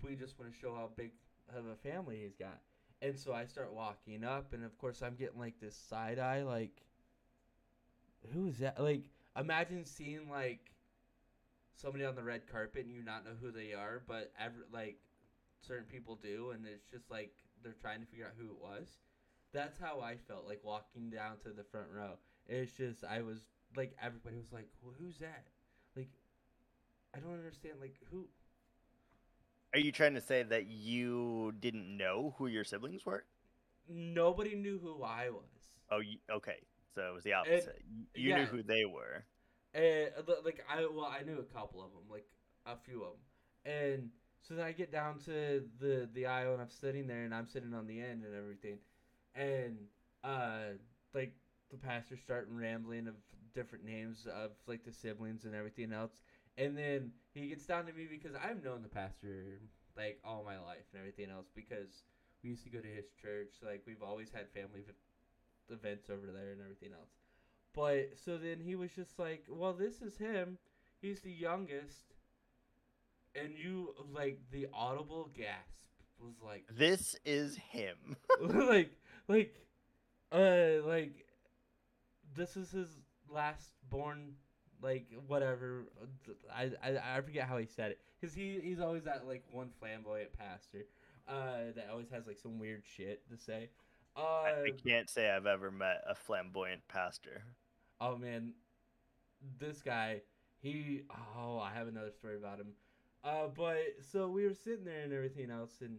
[0.03, 1.13] we just want to show how big
[1.55, 2.61] of a family he's got,
[3.01, 6.43] and so I start walking up, and of course I'm getting like this side eye,
[6.43, 6.83] like,
[8.33, 8.81] who is that?
[8.83, 9.05] Like,
[9.37, 10.73] imagine seeing like
[11.75, 14.99] somebody on the red carpet and you not know who they are, but ever like
[15.61, 18.99] certain people do, and it's just like they're trying to figure out who it was.
[19.53, 22.19] That's how I felt like walking down to the front row.
[22.47, 23.39] It's just I was
[23.77, 25.45] like everybody was like, well, "Who's that?"
[25.97, 26.11] Like,
[27.15, 27.75] I don't understand.
[27.81, 28.27] Like, who?
[29.75, 33.25] Are you trying to say that you didn't know who your siblings were?
[33.89, 35.45] Nobody knew who I was.
[35.91, 36.59] Oh, you, okay.
[36.95, 37.83] So it was the opposite.
[38.15, 38.39] You yeah.
[38.39, 39.25] knew who they were.
[39.75, 42.27] And uh, like I well, I knew a couple of them, like
[42.67, 44.11] a few of them, and
[44.43, 47.49] so then I get down to the the aisle and I'm sitting there and I'm
[47.49, 48.79] sitting on the end and everything,
[49.35, 49.77] and
[50.25, 50.75] uh
[51.15, 51.33] like
[51.71, 53.15] the pastor starting rambling of
[53.55, 56.21] different names of like the siblings and everything else.
[56.57, 59.61] And then he gets down to me because I've known the pastor
[59.97, 62.03] like all my life and everything else because
[62.43, 63.55] we used to go to his church.
[63.65, 67.11] Like we've always had family v- events over there and everything else.
[67.75, 70.59] But so then he was just like, "Well, this is him.
[71.01, 72.15] He's the youngest."
[73.35, 75.89] And you like the audible gasp
[76.21, 78.17] was like, This is him.
[78.41, 78.91] like
[79.29, 79.55] like
[80.33, 81.27] uh like
[82.35, 82.89] this is his
[83.31, 84.33] last born
[84.83, 85.87] like whatever.
[86.55, 88.01] I, I I forget how he said it.
[88.21, 90.87] Because he he's always that like one flamboyant pastor
[91.29, 93.71] uh that always has like some weird shit to say.
[94.17, 97.43] Uh I can't say I've ever met a flamboyant pastor.
[98.01, 98.55] oh man.
[99.59, 100.23] This guy
[100.61, 101.03] he
[101.37, 102.69] oh i have another story about him.
[103.23, 103.79] Uh but
[104.13, 105.99] so we were sitting there and everything else and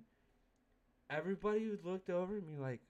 [1.09, 2.81] everybody looked over at me like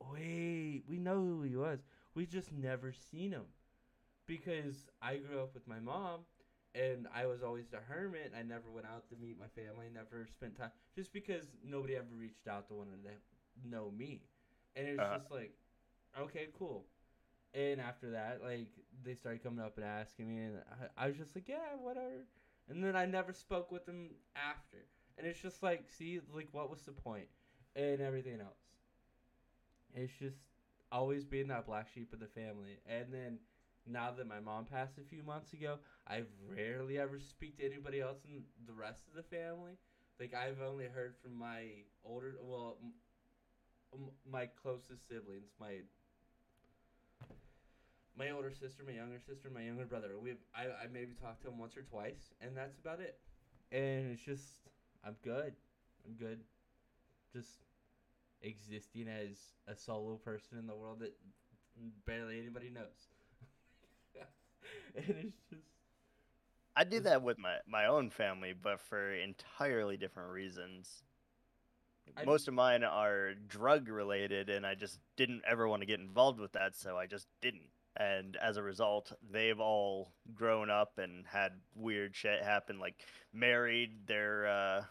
[0.00, 1.80] wait we know who he was
[2.14, 3.44] we just never seen him
[4.26, 6.20] because i grew up with my mom
[6.74, 10.26] and i was always the hermit i never went out to meet my family never
[10.30, 13.18] spent time just because nobody ever reached out to one of them
[13.68, 14.22] know me
[14.76, 15.18] and it's Uh-huh.
[15.18, 15.54] just like
[16.20, 16.86] okay cool
[17.54, 18.68] and after that, like
[19.02, 20.58] they started coming up and asking me, and
[20.96, 22.26] I, I was just like, yeah, whatever.
[22.68, 24.86] And then I never spoke with them after.
[25.18, 27.28] And it's just like, see, like what was the point,
[27.76, 28.63] and everything else.
[29.94, 30.36] It's just
[30.92, 32.78] always being that black sheep of the family.
[32.86, 33.38] And then
[33.86, 35.78] now that my mom passed a few months ago,
[36.08, 39.72] I rarely ever speak to anybody else in the rest of the family.
[40.20, 42.76] Like I've only heard from my older, well,
[43.92, 45.80] m- my closest siblings, my
[48.16, 50.18] my older sister, my younger sister, my younger brother.
[50.18, 53.16] We I, I maybe talked to him once or twice, and that's about it.
[53.72, 54.44] And it's just
[55.04, 55.54] I'm good.
[56.06, 56.40] I'm good.
[57.32, 57.63] Just
[58.44, 61.14] existing as a solo person in the world that
[62.06, 63.08] barely anybody knows.
[64.96, 65.62] and it's just
[66.76, 71.02] I do that with my my own family, but for entirely different reasons.
[72.16, 76.00] I- Most of mine are drug related, and I just didn't ever want to get
[76.00, 77.70] involved with that, so I just didn't.
[77.96, 82.96] And as a result, they've all grown up and had weird shit happen, like
[83.32, 84.84] married their uh,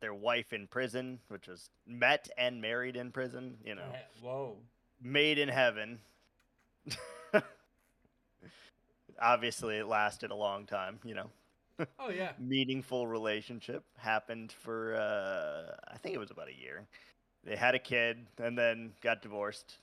[0.00, 3.56] their wife in prison, which was met and married in prison.
[3.64, 4.56] You know, whoa.
[5.02, 5.98] made in heaven.
[9.20, 11.00] Obviously, it lasted a long time.
[11.04, 11.30] You know
[11.98, 12.32] Oh yeah.
[12.38, 16.86] meaningful relationship happened for uh, I think it was about a year.
[17.44, 19.76] They had a kid and then got divorced.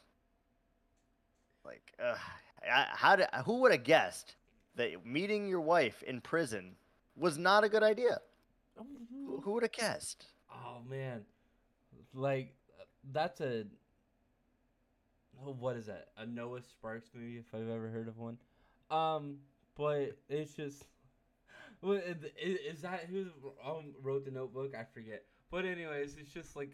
[1.64, 2.16] Like, uh,
[2.70, 4.36] I, how did who would have guessed
[4.76, 6.76] that meeting your wife in prison
[7.16, 8.20] was not a good idea?
[8.78, 10.26] Who, would have guessed?
[10.52, 11.22] Oh man,
[12.14, 12.56] like
[13.12, 13.66] that's a
[15.44, 16.08] what is that?
[16.18, 18.38] A Noah Sparks movie, if I've ever heard of one.
[18.90, 19.38] Um,
[19.76, 20.86] but it's just,
[21.84, 23.26] is that who
[23.64, 24.74] um, wrote the Notebook?
[24.76, 25.24] I forget.
[25.52, 26.72] But anyways, it's just like,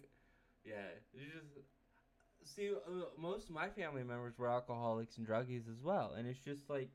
[0.64, 0.76] yeah,
[1.14, 2.72] you just see.
[2.72, 6.70] Uh, most of my family members were alcoholics and druggies as well, and it's just
[6.70, 6.92] like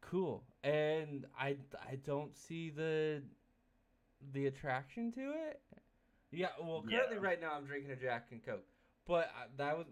[0.00, 0.44] cool.
[0.62, 1.56] And I
[1.88, 3.22] I don't see the
[4.32, 5.60] the attraction to it.
[6.30, 7.22] Yeah, well, currently Yeah.
[7.22, 8.64] right now I'm drinking a Jack and Coke,
[9.06, 9.86] but I, that was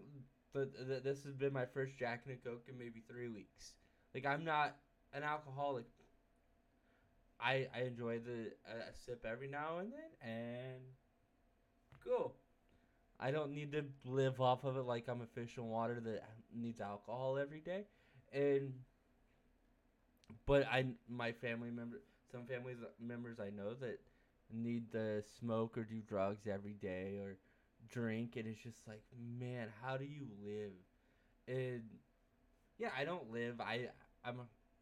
[0.53, 3.73] the, the this has been my first Jack and a Coke in maybe three weeks.
[4.13, 4.75] Like I'm not
[5.13, 5.85] an alcoholic.
[7.39, 10.81] I I enjoy the a, a sip every now and then, and
[12.03, 12.33] cool.
[13.19, 16.23] I don't need to live off of it like I'm a fish in water that
[16.55, 17.85] needs alcohol every day,
[18.33, 18.73] and
[20.45, 23.99] but I my family member some family members I know that
[24.53, 27.37] need to smoke or do drugs every day or
[27.89, 29.03] drink and it's just like
[29.39, 30.71] man how do you live?
[31.47, 31.83] And
[32.77, 33.59] yeah I don't live.
[33.59, 33.89] I
[34.23, 34.41] I'm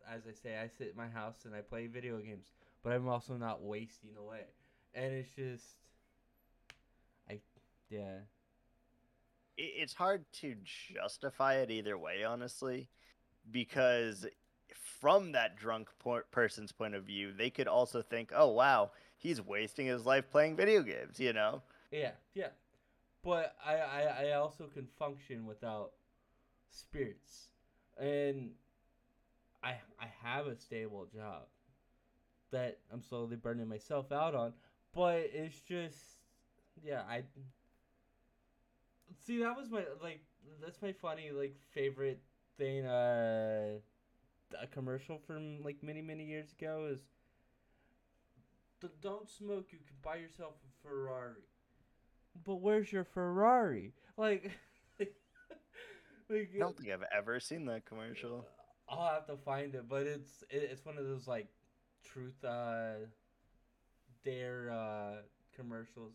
[0.09, 2.51] as I say I sit in my house and I play video games
[2.83, 4.45] but I'm also not wasting away.
[4.93, 5.65] And it's just
[7.29, 7.39] I
[7.89, 8.19] yeah.
[9.57, 12.87] It's hard to justify it either way, honestly,
[13.51, 14.25] because
[15.01, 15.89] from that drunk
[16.31, 20.55] person's point of view, they could also think, "Oh wow, he's wasting his life playing
[20.55, 21.61] video games," you know.
[21.91, 22.49] Yeah, yeah.
[23.23, 25.91] But I, I, I also can function without
[26.71, 27.49] spirits.
[27.99, 28.51] And
[29.63, 31.43] I I have a stable job
[32.51, 34.53] that I'm slowly burning myself out on.
[34.93, 35.97] But it's just
[36.83, 37.23] yeah, I
[39.25, 40.21] See that was my like
[40.61, 42.21] that's my funny like favorite
[42.57, 43.77] thing uh
[44.61, 46.99] a commercial from like many many years ago is
[48.81, 51.43] "D- don't smoke you can buy yourself a Ferrari
[52.45, 53.93] but where's your Ferrari?
[54.17, 54.51] Like,
[54.99, 55.11] like,
[56.55, 58.45] I don't think I've ever seen that commercial.
[58.87, 61.47] I'll have to find it, but it's it, it's one of those like
[62.03, 62.93] truth uh
[64.23, 65.21] dare uh
[65.55, 66.13] commercials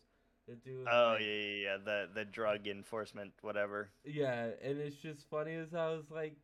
[0.48, 0.84] that do.
[0.90, 1.76] Oh like- yeah, yeah, yeah.
[1.84, 3.90] The the drug enforcement, whatever.
[4.04, 6.36] Yeah, and it's just funny as I was like,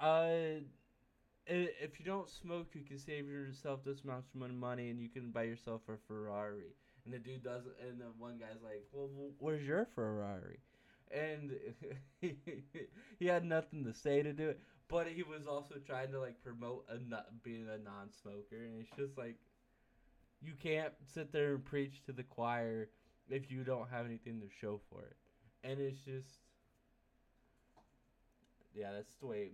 [0.00, 0.62] uh, i-
[1.46, 5.30] if you don't smoke, you can save yourself this much mon- money, and you can
[5.30, 6.74] buy yourself a Ferrari.
[7.04, 10.58] And the dude does, and the one guy's like, "Well, wh- where's your Ferrari?"
[11.10, 11.52] And
[12.20, 16.42] he had nothing to say to do it, but he was also trying to like
[16.42, 19.36] promote a not being a non-smoker, and it's just like,
[20.40, 22.88] you can't sit there and preach to the choir
[23.28, 25.16] if you don't have anything to show for it
[25.64, 26.28] and it's just
[28.74, 29.50] yeah that's the way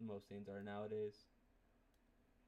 [0.00, 1.14] most things are nowadays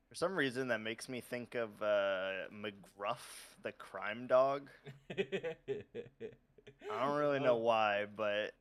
[0.09, 3.25] For some reason, that makes me think of uh, McGruff,
[3.63, 4.69] the crime dog.
[5.11, 8.53] I don't really know Oh, why, but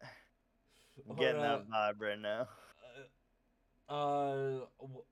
[1.09, 1.65] I'm getting up.
[1.69, 2.47] that vibe right now.
[3.87, 5.03] uh w-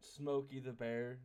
[0.00, 1.18] smokey the bear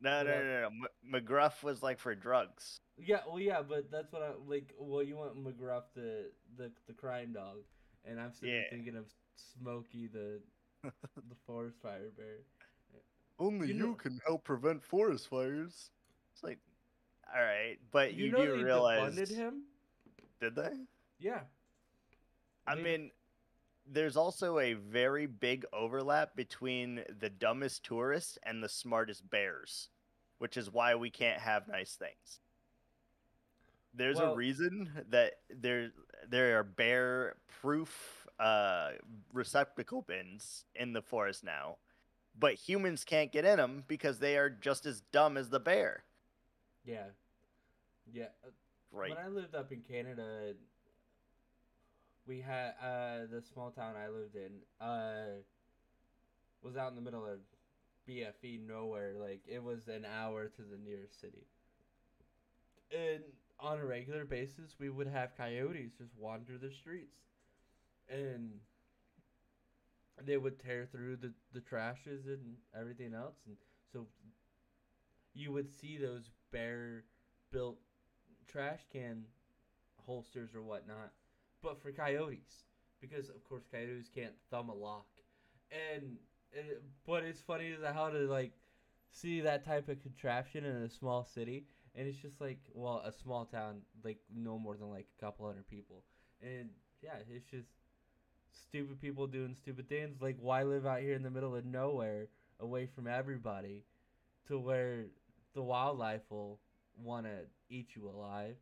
[0.00, 0.66] No, no, no, no.
[0.66, 2.80] M- McGruff was like for drugs.
[2.98, 6.92] yeah well yeah but that's what i like well you want mcgruff the the, the
[6.92, 7.58] crime dog
[8.04, 8.62] and i'm still Yeah.
[8.70, 9.04] thinking of
[9.58, 10.40] smokey the
[10.82, 12.38] the forest fire bear
[13.38, 15.90] Only You you, know- can help prevent forest fires.
[16.32, 16.58] It's like,
[17.34, 19.62] all right, but you, you, know do they realize, defunded him
[20.40, 20.72] did they?
[21.18, 21.40] yeah
[22.66, 23.10] I They- mean,
[23.90, 29.88] there's also a very big overlap between the dumbest tourists and the smartest bears,
[30.38, 32.40] which is why we can't have nice things.
[33.94, 35.90] There's Well- a reason that there
[36.28, 38.90] there are bear proof uh,
[39.32, 41.76] receptacle bins in the forest now,
[42.38, 46.04] but humans can't get in them because they are just as dumb as the bear.
[46.84, 47.06] yeah
[48.12, 48.50] yeah uh,
[48.90, 49.10] Right.
[49.10, 50.54] When I lived up in Canada,
[52.26, 55.40] we had uh the small town I lived in uh
[56.62, 57.38] was out in the middle of
[58.08, 59.14] BFE nowhere.
[59.18, 61.46] Like it was an hour to the nearest city.
[62.90, 63.22] And
[63.60, 67.18] on a regular basis, we would have coyotes just wander the streets,
[68.08, 68.60] and
[70.24, 73.56] they would tear through the the trashes and everything else, and
[73.92, 74.06] so
[75.34, 77.04] you would see those bear
[77.52, 77.78] built
[78.46, 79.24] trash can
[80.06, 81.12] holsters or whatnot,
[81.62, 82.64] but for coyotes,
[83.00, 85.06] because of course coyotes can't thumb a lock,
[85.70, 86.16] and,
[86.56, 86.66] and
[87.06, 88.52] but it's funny as how to like
[89.12, 93.12] see that type of contraption in a small city, and it's just like well a
[93.12, 96.04] small town like no more than like a couple hundred people,
[96.42, 96.70] and
[97.02, 97.68] yeah it's just
[98.58, 102.28] stupid people doing stupid things like why live out here in the middle of nowhere
[102.60, 103.84] away from everybody
[104.48, 105.04] to where
[105.54, 106.58] the wildlife will
[106.96, 107.36] want to
[107.70, 108.56] eat you alive.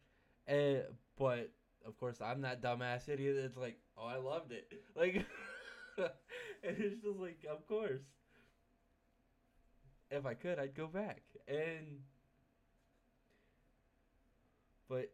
[0.46, 0.82] And,
[1.18, 1.50] but
[1.86, 4.72] of course, I'm that dumbass idiot that's like, oh, I loved it.
[4.96, 5.26] Like,
[5.98, 8.00] and it's just like, of course.
[10.10, 11.22] If I could, I'd go back.
[11.48, 12.00] And,
[14.88, 15.10] but,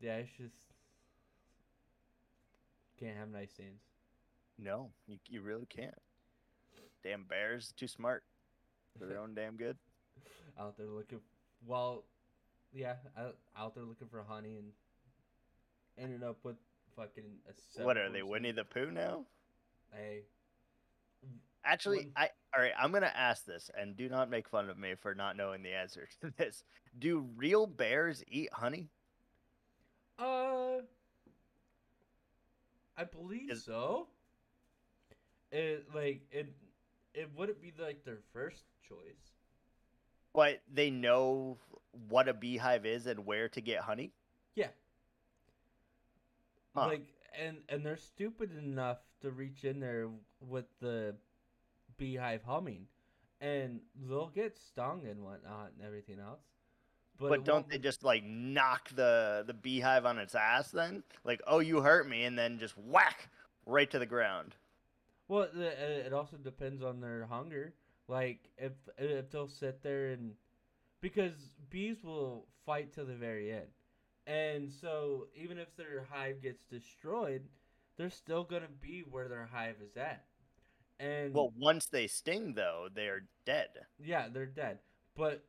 [0.00, 0.54] yeah, it's just,
[2.98, 3.85] can't have nice scenes.
[4.58, 5.94] No, you, you really can't.
[7.02, 8.24] Damn bears, too smart
[8.98, 9.76] for their own damn good.
[10.58, 11.20] out there looking,
[11.64, 12.04] well,
[12.72, 14.72] yeah, out, out there looking for honey and
[15.98, 16.56] ended up with
[16.96, 19.26] fucking a What are they, Winnie the Pooh now?
[19.92, 20.22] Hey,
[21.64, 22.72] Actually, I all right.
[22.78, 25.72] I'm gonna ask this, and do not make fun of me for not knowing the
[25.74, 26.62] answer to this.
[26.96, 28.88] Do real bears eat honey?
[30.18, 30.78] uh,
[32.96, 34.06] I believe Is- so.
[35.52, 36.52] It like it,
[37.14, 39.32] it wouldn't be like their first choice.
[40.34, 41.56] But they know
[42.08, 44.12] what a beehive is and where to get honey.
[44.54, 44.68] Yeah.
[46.74, 46.88] Huh.
[46.88, 47.06] Like
[47.40, 50.08] and and they're stupid enough to reach in there
[50.40, 51.14] with the
[51.96, 52.86] beehive humming,
[53.40, 56.40] and they'll get stung and whatnot and everything else.
[57.18, 61.02] But, But, don't they just like knock the the beehive on its ass then?
[61.24, 63.30] Like, oh, you hurt me, and then just whack
[63.64, 64.54] right to the ground.
[65.28, 67.74] Well, uh, it also depends on their hunger.
[68.08, 70.34] Like if if they'll sit there and
[71.00, 71.34] because
[71.70, 73.68] bees will fight to the very end,
[74.26, 77.48] and so even if their hive gets destroyed,
[77.96, 80.24] they're still gonna be where their hive is at.
[81.00, 83.86] And Well, once they sting, though, they're dead.
[83.98, 84.78] yeah, they're dead.
[85.16, 85.44] But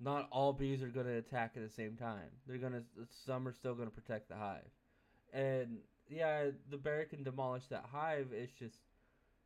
[0.00, 2.30] not all bees are gonna attack at the same time.
[2.46, 2.82] They're gonna
[3.24, 4.70] some are still gonna protect the hive,
[5.32, 5.78] and
[6.12, 8.28] yeah, the bear can demolish that hive.
[8.32, 8.78] It's just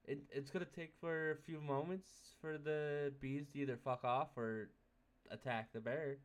[0.04, 2.08] it, it's gonna take for a few moments
[2.40, 4.70] for the bees to either fuck off or
[5.30, 6.16] attack the bear,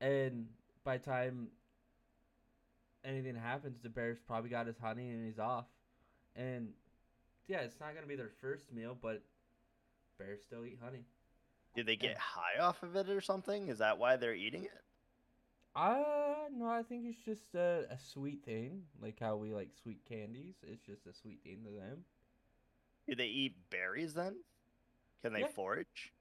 [0.00, 0.46] and
[0.84, 1.48] by time
[3.04, 5.66] anything happens, the bear's probably got his honey and he's off,
[6.36, 6.68] and
[7.46, 9.22] yeah, it's not gonna be their first meal, but
[10.18, 11.04] bears still eat honey.
[11.74, 13.68] Do they get high off of it or something?
[13.68, 14.82] Is that why they're eating it?
[15.74, 20.04] Uh no, I think it's just a, a sweet thing, like how we like sweet
[20.08, 20.56] candies.
[20.62, 22.04] It's just a sweet thing to them.
[23.08, 24.44] Do they eat berries then?
[25.22, 25.48] Can they Yeah.
[25.48, 26.12] forage?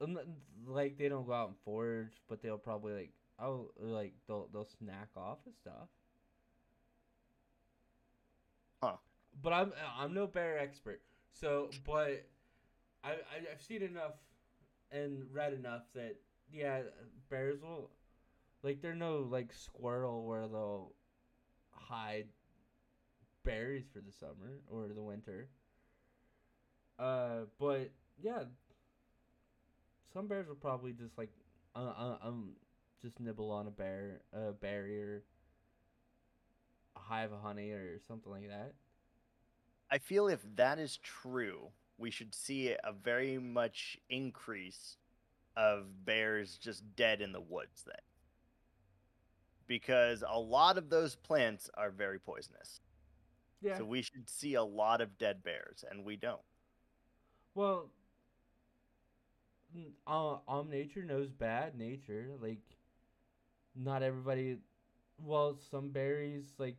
[0.00, 0.18] Um,
[0.66, 4.64] Like they don't go out and forage, but they'll probably like oh like they'll they'll
[4.64, 5.88] snack off and stuff.
[8.82, 8.96] Huh.
[9.42, 12.26] But I'm I'm no bear expert, so but
[13.04, 13.16] I, I
[13.52, 14.14] I've seen enough
[14.90, 16.16] and read enough that
[16.52, 16.82] yeah
[17.30, 17.90] bears will
[18.64, 20.92] like they're no like squirrel where they'll
[21.70, 22.26] hide
[23.44, 25.48] berries for the summer or the winter.
[26.98, 27.90] Uh, but
[28.20, 28.44] yeah,
[30.12, 31.30] some bears will probably just like
[31.76, 32.52] uh, uh, um
[33.02, 35.22] just nibble on a bear a berry or
[36.96, 38.72] a hive of honey or something like that.
[39.90, 44.96] I feel if that is true, we should see a very much increase
[45.56, 48.13] of bears just dead in the woods then.
[49.66, 52.80] Because a lot of those plants are very poisonous.
[53.62, 53.78] Yeah.
[53.78, 56.40] So we should see a lot of dead bears, and we don't.
[57.54, 57.90] Well,
[60.06, 62.30] uh, um, nature knows bad nature.
[62.40, 62.60] Like,
[63.74, 64.58] not everybody.
[65.18, 66.76] Well, some berries, like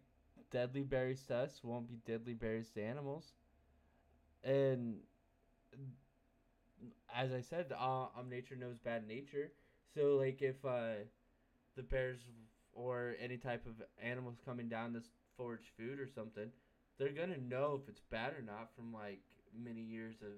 [0.51, 3.33] deadly berries to us, won't be deadly berries to animals.
[4.43, 4.97] And
[7.13, 9.51] as I said, uh, um, nature knows bad nature.
[9.93, 11.05] So, like, if uh,
[11.75, 12.19] the bears
[12.75, 16.51] or any type of animals coming down this s- forage food or something,
[16.99, 19.21] they're gonna know if it's bad or not from like
[19.57, 20.33] many years of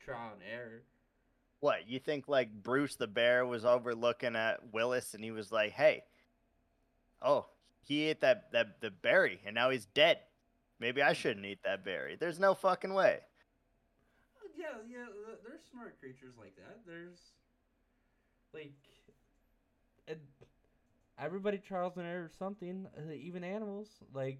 [0.00, 0.82] trial and error.
[1.60, 5.72] What, you think like Bruce the bear was overlooking at Willis and he was like,
[5.72, 6.02] hey,
[7.20, 7.46] oh,
[7.80, 10.18] he ate that, that the berry and now he's dead.
[10.80, 12.16] Maybe I shouldn't eat that berry.
[12.18, 13.20] There's no fucking way.
[14.36, 16.80] Uh, yeah, yeah, th- there's smart creatures like that.
[16.84, 17.18] There's
[18.52, 18.91] like, and
[21.22, 22.86] everybody trials and error something.
[22.96, 24.38] uh, Even animals, like.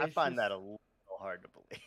[0.00, 0.78] I find that a little
[1.18, 1.82] hard to believe.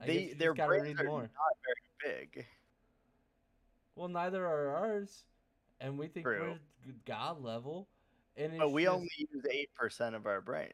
[0.00, 1.20] I they their brains are more.
[1.22, 1.30] not
[2.02, 2.46] very big.
[3.94, 5.22] Well, neither are ours,
[5.80, 6.58] and we think True.
[6.84, 7.86] we're god level,
[8.36, 10.72] and it's But we just only use eight percent of our brain.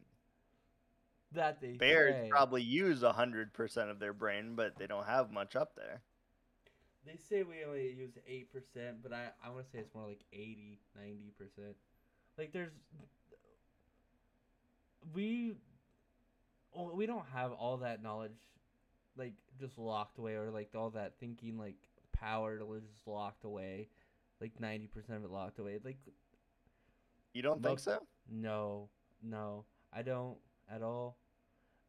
[1.33, 2.29] that they Bears say.
[2.31, 6.01] probably use hundred percent of their brain, but they don't have much up there.
[7.05, 10.21] They say we only use 8%, but I, I want to say it's more like
[10.31, 11.73] 80, 90%.
[12.37, 12.71] Like, there's.
[15.13, 15.53] We.
[16.71, 18.37] well, We don't have all that knowledge,
[19.17, 21.75] like, just locked away, or, like, all that thinking, like,
[22.13, 23.89] power just locked away.
[24.39, 25.79] Like, 90% of it locked away.
[25.83, 25.97] Like,
[27.33, 27.99] You don't think so?
[28.29, 28.89] no,
[29.23, 30.37] no, I don't
[30.69, 31.17] at all.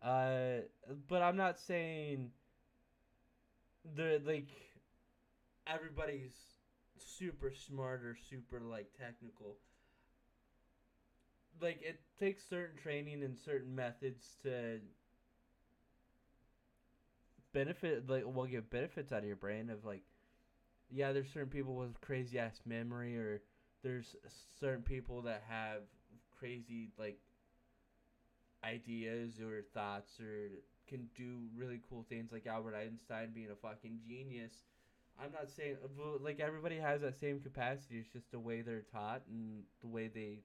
[0.03, 0.63] Uh,
[1.09, 2.31] but I'm not saying
[3.95, 4.49] the like
[5.67, 6.35] everybody's
[6.99, 9.57] super smart or super like technical.
[11.61, 14.79] Like it takes certain training and certain methods to
[17.53, 20.01] benefit like well get benefits out of your brain of like
[20.91, 23.43] yeah there's certain people with crazy ass memory or
[23.83, 24.17] there's
[24.59, 25.83] certain people that have
[26.39, 27.19] crazy like
[28.65, 30.49] ideas or thoughts or
[30.89, 34.53] can do really cool things like Albert Einstein being a fucking genius.
[35.21, 35.77] I'm not saying
[36.21, 37.99] like everybody has that same capacity.
[37.99, 40.41] It's just the way they're taught and the way they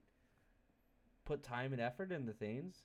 [1.24, 2.76] put time and effort into things.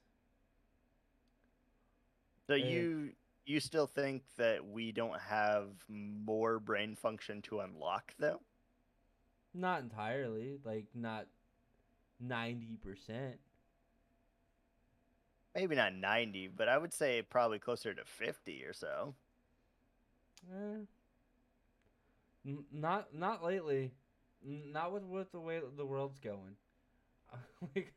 [2.48, 3.14] So Uh, you
[3.46, 8.42] you still think that we don't have more brain function to unlock though?
[9.54, 11.28] Not entirely, like not
[12.20, 13.40] ninety percent.
[15.56, 19.14] Maybe not 90, but I would say probably closer to 50 or so.
[20.52, 20.86] Eh.
[22.46, 23.92] N- not not lately.
[24.46, 26.56] N- Not with with the way the world's going.
[27.76, 27.94] like,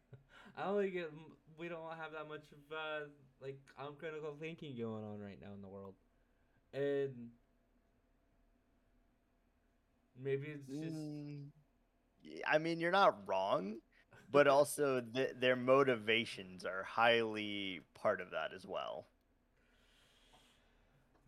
[0.56, 1.12] I don't think it,
[1.58, 3.06] we don't have that much of uh,
[3.40, 5.94] like uncritical thinking going on right now in the world,
[6.72, 7.30] and
[10.22, 11.50] maybe it's just Mm,
[12.46, 13.78] I mean, you're not wrong,
[14.30, 19.06] but also th- their motivations are highly part of that as well.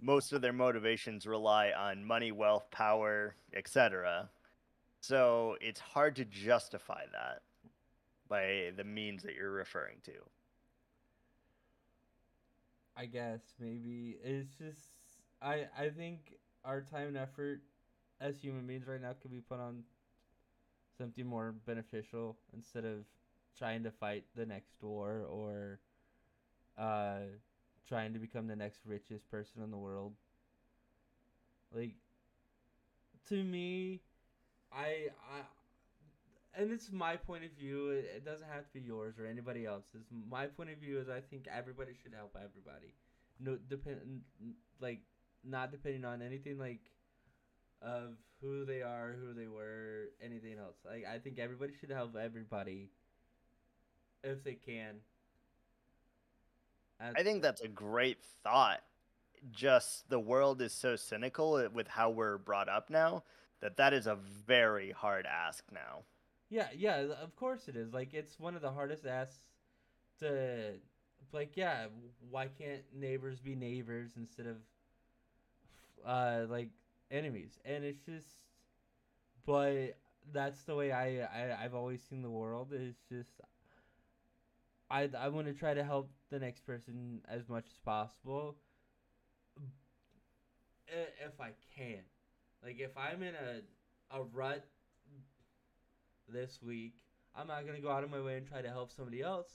[0.01, 4.28] Most of their motivations rely on money, wealth, power, etc.
[5.01, 7.42] So it's hard to justify that
[8.28, 10.12] by the means that you're referring to.
[12.96, 14.90] I guess maybe it's just
[15.40, 16.34] I I think
[16.64, 17.61] our time and effort
[18.20, 19.84] as human beings right now could be put on
[20.96, 23.05] something more beneficial instead of
[23.57, 25.78] trying to fight the next war or
[26.76, 27.20] uh
[27.89, 30.12] trying to become the next richest person in the world.
[31.74, 31.95] Like
[33.28, 34.01] to me,
[34.72, 35.41] I I
[36.59, 37.91] and it's my point of view.
[37.91, 40.03] It, doesn't have to be yours or anybody else's.
[40.28, 42.95] My point of view is I think everybody should help everybody.
[43.41, 44.22] No depend
[44.80, 45.01] like
[45.45, 46.80] not depending on anything like
[47.80, 50.76] of who they are, who they were, anything else.
[50.84, 52.91] Like I think everybody should help everybody
[54.24, 54.97] if they can.
[57.01, 58.80] I think that's a great thought.
[59.53, 63.22] Just the world is so cynical uh, with how we're brought up now
[63.61, 66.03] that that is a very hard ask now.
[66.51, 67.92] Yeah, yeah, of course it is.
[67.92, 69.38] Like it's one of the hardest asks
[70.20, 70.72] to
[71.32, 71.86] like yeah,
[72.30, 74.57] why can't neighbors be neighbors instead of
[76.07, 76.70] uh like
[77.11, 77.59] enemies?
[77.64, 78.26] And it's just
[79.46, 79.96] but
[80.32, 82.72] that's the way I, I I've always seen the world.
[82.72, 83.40] It's just
[84.91, 88.57] I I want to try to help the next person as much as possible
[90.89, 92.01] if I can.
[92.62, 93.61] Like if I'm in a
[94.16, 94.64] a rut
[96.28, 96.95] this week,
[97.34, 99.49] I'm not gonna go out of my way and try to help somebody else,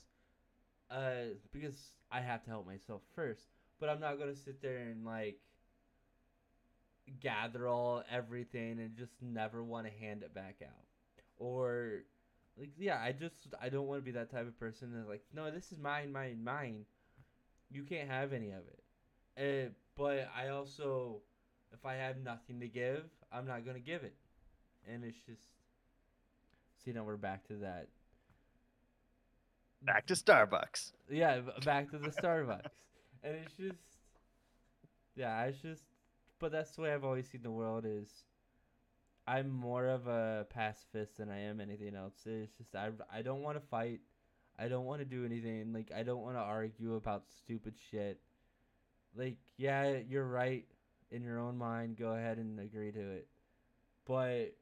[0.90, 1.76] uh, because
[2.10, 3.42] I have to help myself first.
[3.80, 5.40] But I'm not gonna sit there and like
[7.20, 10.84] gather all everything and just never want to hand it back out,
[11.36, 12.04] or
[12.58, 15.24] like yeah, I just I don't want to be that type of person that's like
[15.34, 16.84] no, this is mine, mine, mine.
[17.70, 18.82] You can't have any of it.
[19.36, 21.22] Uh, but I also,
[21.72, 24.14] if I have nothing to give, I'm not gonna give it,
[24.88, 25.42] and it's just
[26.84, 27.88] See, now we're back to that.
[29.82, 30.92] Back to Starbucks.
[31.10, 32.66] Yeah, back to the Starbucks.
[33.22, 33.78] and it's just,
[35.16, 35.82] yeah, it's just,
[36.38, 38.08] but that's the way I've always seen the world is.
[39.26, 42.14] I'm more of a pacifist than I am anything else.
[42.26, 44.00] It's just I, I don't want to fight.
[44.58, 45.72] I don't want to do anything.
[45.72, 48.20] Like I don't want to argue about stupid shit.
[49.16, 50.66] Like yeah, you're right
[51.10, 51.96] in your own mind.
[51.96, 53.28] Go ahead and agree to it.
[54.06, 54.54] But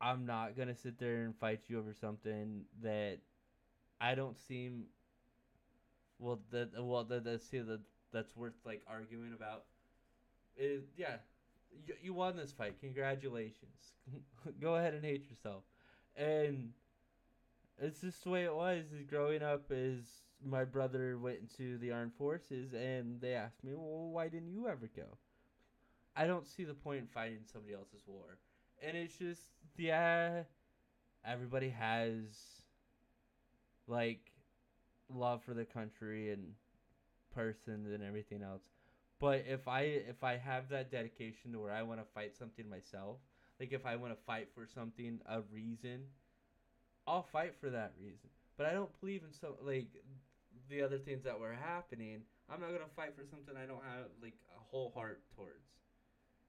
[0.00, 3.18] I'm not gonna sit there and fight you over something that
[4.00, 4.84] I don't seem
[6.20, 7.80] well that well that that see that
[8.12, 9.64] that's worth like arguing about.
[10.56, 11.16] It, yeah,
[11.86, 12.80] you, you won this fight.
[12.80, 13.92] Congratulations.
[14.60, 15.64] Go ahead and hate yourself.
[16.16, 16.70] And
[17.80, 18.84] it's just the way it was.
[19.08, 20.04] Growing up, is
[20.44, 24.68] my brother went into the armed forces, and they asked me, "Well, why didn't you
[24.68, 25.18] ever go?"
[26.16, 28.38] I don't see the point in fighting somebody else's war
[28.82, 29.42] and it's just
[29.76, 30.42] yeah,
[31.24, 32.24] everybody has
[33.86, 34.32] like
[35.12, 36.54] love for the country and
[37.34, 38.64] person and everything else.
[39.20, 42.68] But if I if I have that dedication to where I want to fight something
[42.68, 43.18] myself,
[43.58, 46.02] like if I want to fight for something, a reason,
[47.06, 48.30] I'll fight for that reason.
[48.56, 49.88] But I don't believe in some like
[50.68, 52.20] the other things that were happening.
[52.50, 55.68] I'm not gonna fight for something I don't have like a whole heart towards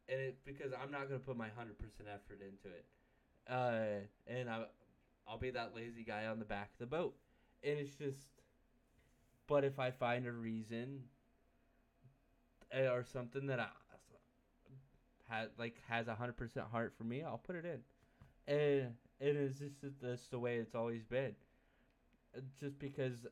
[0.09, 2.85] and it because I'm not gonna put my hundred percent effort into it,
[3.49, 4.63] uh, and I,
[5.27, 7.15] I'll be that lazy guy on the back of the boat,
[7.63, 8.17] and it's just.
[9.47, 10.99] But if I find a reason,
[12.73, 13.67] or something that I
[15.29, 17.81] had like has a hundred percent heart for me, I'll put it in,
[18.53, 21.35] and it is just that's the way it's always been.
[22.35, 23.25] Uh, just because,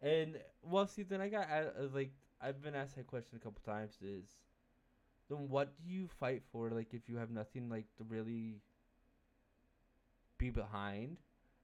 [0.00, 1.48] and well, see, then I got
[1.92, 3.94] like I've been asked that question a couple times.
[4.02, 4.24] Is
[5.28, 6.70] then what do you fight for?
[6.70, 8.56] Like if you have nothing like to really
[10.38, 11.16] be behind,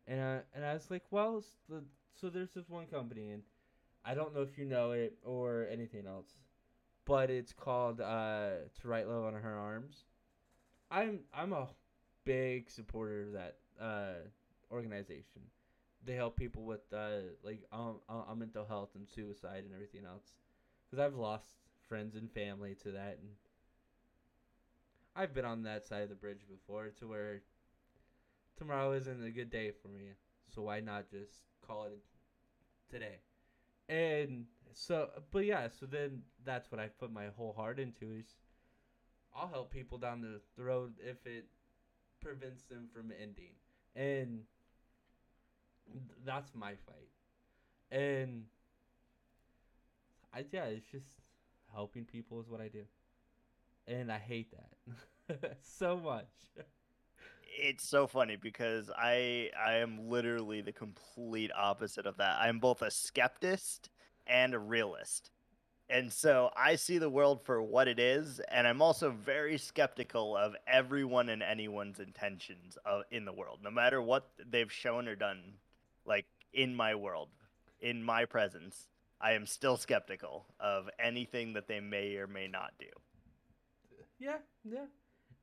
[0.07, 1.85] and uh, and I was like, well, the,
[2.21, 3.43] so there's this one company, and
[4.05, 6.35] I don't know if you know it or anything else,
[7.07, 10.05] but it's called uh, To Write Love on Her Arms.
[10.91, 11.69] I'm I'm a
[12.25, 14.15] big supporter of that uh,
[14.73, 15.43] organization.
[16.05, 20.35] They help people with uh, like um, uh, mental health and suicide and everything else.
[20.91, 21.49] Because I've lost
[21.89, 23.31] friends and family to that, and
[25.15, 27.43] I've been on that side of the bridge before to where
[28.57, 30.13] tomorrow isn't a good day for me.
[30.49, 31.99] So why not just call it
[32.91, 33.19] today?
[33.91, 38.37] And so, but yeah, so then that's what I put my whole heart into is
[39.35, 41.47] I'll help people down the, the road if it
[42.21, 43.55] prevents them from ending.
[43.97, 44.45] And
[46.25, 47.11] that's my fight.
[47.91, 48.45] And
[50.33, 51.21] I yeah, it's just
[51.73, 52.85] helping people is what I do
[53.87, 54.53] and I hate
[55.29, 56.29] that so much.
[57.53, 62.39] It's so funny because I I am literally the complete opposite of that.
[62.41, 63.91] I'm both a skeptist
[64.27, 65.31] and a realist.
[65.91, 70.37] And so I see the world for what it is, and I'm also very skeptical
[70.37, 75.17] of everyone and anyone's intentions of, in the world, no matter what they've shown or
[75.17, 75.55] done,
[76.07, 77.29] like in my world,
[77.81, 78.87] in my presence.
[79.21, 82.87] I am still skeptical of anything that they may or may not do.
[84.21, 84.87] Yeah, yeah.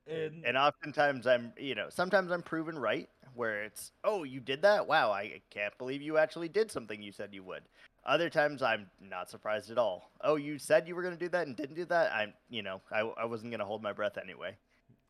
[0.08, 4.62] And, And oftentimes I'm, you know, sometimes I'm proven right where it's, oh, you did
[4.62, 4.86] that?
[4.86, 7.62] Wow, I can't believe you actually did something you said you would.
[8.04, 10.10] Other times I'm not surprised at all.
[10.22, 12.12] Oh, you said you were going to do that and didn't do that?
[12.12, 14.56] I'm, you know, I, I wasn't going to hold my breath anyway.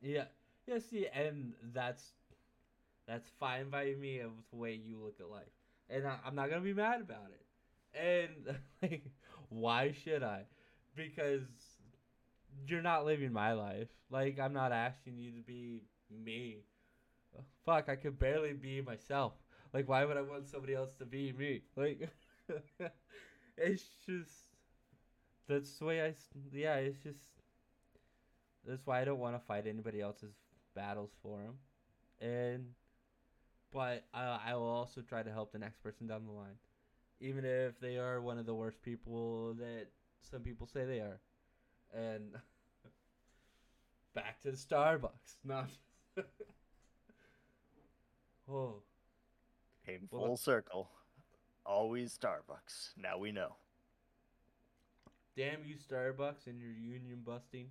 [0.01, 0.25] yeah,
[0.67, 0.79] yeah.
[0.79, 2.13] See, and that's
[3.07, 5.53] that's fine by me of the way you look at life,
[5.89, 7.43] and I, I'm not gonna be mad about it.
[7.99, 9.05] And like,
[9.49, 10.45] why should I?
[10.95, 11.43] Because
[12.67, 13.89] you're not living my life.
[14.11, 16.59] Like, I'm not asking you to be me.
[17.65, 19.35] Fuck, I could barely be myself.
[19.73, 21.63] Like, why would I want somebody else to be me?
[21.77, 22.11] Like,
[23.57, 24.33] it's just
[25.49, 26.15] that's the way I
[26.53, 27.19] Yeah, it's just
[28.67, 30.35] that's why I don't want to fight anybody else's
[30.75, 31.55] battles for them,
[32.21, 32.67] and
[33.73, 36.57] but I will also try to help the next person down the line,
[37.21, 39.89] even if they are one of the worst people that
[40.23, 41.21] some people say they are,
[41.95, 42.35] and
[44.15, 45.37] back to the Starbucks.
[45.45, 45.65] No.
[48.51, 48.75] oh.
[49.87, 50.91] Came Well, full circle.
[51.65, 52.91] Always Starbucks.
[52.97, 53.57] Now we know.
[55.37, 57.69] Damn you, Starbucks, and your union busting.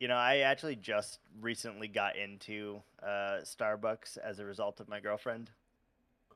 [0.00, 4.98] You know, I actually just recently got into uh, Starbucks as a result of my
[5.00, 5.50] girlfriend.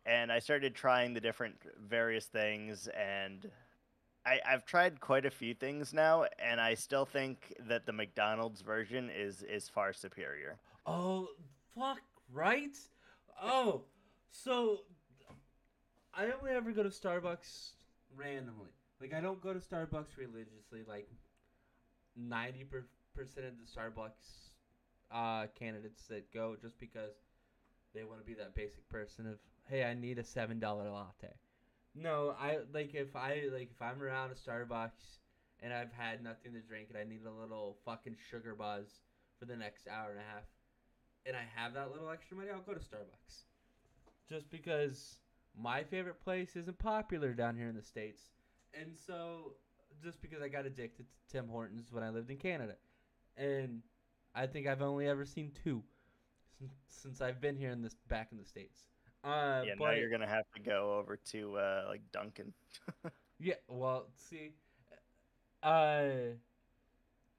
[0.05, 1.57] And I started trying the different
[1.89, 3.51] various things, and
[4.27, 8.61] I, I've tried quite a few things now, and I still think that the McDonald's
[8.61, 10.59] version is, is far superior.
[10.85, 11.29] Oh,
[11.79, 12.01] fuck,
[12.33, 12.77] right?
[13.41, 13.83] Oh,
[14.31, 14.81] so
[16.13, 17.71] I only ever go to Starbucks
[18.17, 18.71] randomly.
[19.01, 20.83] Like, I don't go to Starbucks religiously.
[20.89, 21.09] Like,
[22.21, 22.83] 90% of
[23.37, 24.51] the Starbucks
[25.13, 27.15] uh, candidates that go just because
[27.95, 31.29] they want to be that basic person of, hey, I need a $7 latte.
[31.99, 35.19] No, I like if I like if I'm around a Starbucks
[35.61, 38.87] and I've had nothing to drink and I need a little fucking sugar buzz
[39.39, 40.45] for the next hour and a half
[41.27, 43.45] and I have that little extra money, I'll go to Starbucks.
[44.29, 45.19] Just because
[45.61, 48.23] my favorite place isn't popular down here in the States.
[48.73, 49.55] And so,
[50.03, 52.75] just because I got addicted to Tim Hortons when I lived in Canada.
[53.37, 53.83] And
[54.35, 55.83] I think I've only ever seen two
[56.89, 58.81] since, I've been here in this back in the States.
[59.27, 62.53] Uh, yeah, now you're going to have to go over to, uh, like, Dunkin'.
[63.41, 64.53] yeah, well, see,
[65.63, 66.05] uh,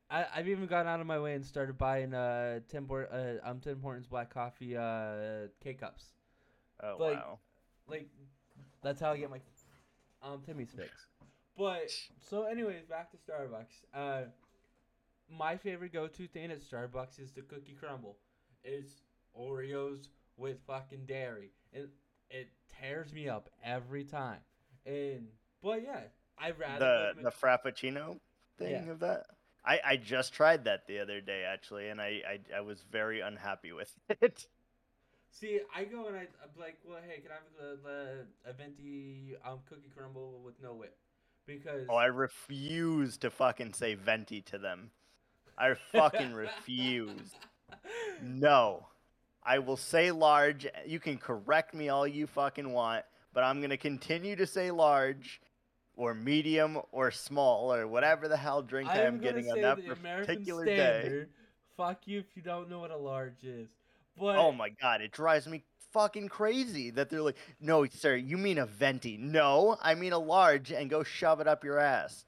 [0.09, 3.47] I I've even gone out of my way and started buying uh Tim Hort uh
[3.49, 6.05] um Tim Hortons black coffee uh K cups.
[6.81, 7.39] Oh, Like- wow.
[7.88, 8.09] Like
[8.81, 9.39] that's how I get my
[10.21, 10.91] um Timmy's fix.
[11.57, 11.89] But
[12.29, 13.83] so anyways, back to Starbucks.
[13.93, 14.25] Uh,
[15.29, 18.17] my favorite go-to thing at Starbucks is the cookie crumble.
[18.63, 19.01] It's
[19.39, 20.07] Oreos
[20.38, 21.89] with fucking dairy, and
[22.29, 22.49] it
[22.81, 24.39] tears me up every time.
[24.85, 25.27] And
[25.61, 26.01] but yeah,
[26.38, 28.19] I'd rather The, the Frappuccino
[28.57, 28.91] thing Yeah.
[28.91, 29.27] of that?
[29.65, 33.19] I, I just tried that the other day, actually, and I, I, I was very
[33.19, 34.47] unhappy with it.
[35.31, 38.53] See, I go and I, I'm like, well, hey, can I have the, the a
[38.53, 40.97] venti um cookie crumble with no whip?
[41.45, 44.91] Because Oh, I refuse to fucking say venti to them.
[45.57, 47.35] I fucking refuse.
[48.19, 48.88] No.
[49.47, 50.67] I will say large.
[50.85, 54.71] You can correct me all you fucking want, but I'm going to continue to say
[54.71, 55.41] large
[55.95, 60.65] or medium or small or whatever the hell drink I I'm getting on that particular
[60.65, 61.25] day.
[61.77, 63.69] Fuck you if you don't know what a large is.
[64.19, 68.37] But Oh my god, it drives me fucking crazy that they're like, "No, sir, you
[68.37, 72.25] mean a venti." No, I mean a large and go shove it up your ass.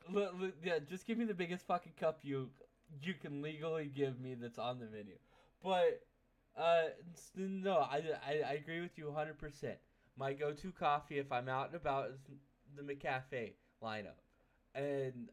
[0.63, 2.49] Yeah, just give me the biggest fucking cup you
[3.01, 5.15] you can legally give me that's on the menu.
[5.63, 6.01] But
[6.57, 6.81] uh,
[7.35, 9.75] no, I, I, I agree with you 100%.
[10.17, 12.19] My go-to coffee if I'm out and about is
[12.75, 14.19] the McCafe lineup,
[14.75, 15.29] and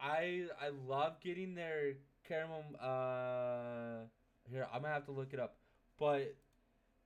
[0.00, 1.94] I I love getting their
[2.26, 2.64] caramel.
[2.80, 4.06] Uh,
[4.50, 5.56] here I'm gonna have to look it up,
[5.98, 6.34] but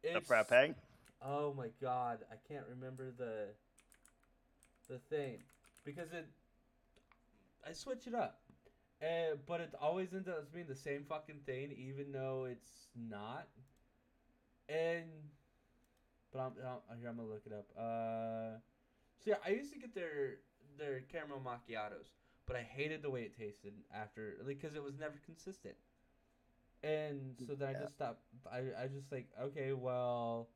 [0.03, 0.75] The frappe.
[1.23, 3.55] Oh my god, I can't remember the
[4.89, 5.45] the thing
[5.85, 6.27] because it
[7.67, 8.42] I switch it up.
[9.03, 13.49] Uh, but it always ends up being the same fucking thing even though it's not.
[14.69, 15.05] And
[16.33, 16.53] but I'm,
[16.91, 17.67] I'm here I'm going to look it up.
[17.77, 18.59] Uh
[19.25, 20.37] so yeah, I used to get their
[20.79, 22.09] their caramel macchiatos,
[22.47, 25.75] but I hated the way it tasted after like cuz it was never consistent.
[26.85, 30.49] And so then I just stopped I I just like okay, well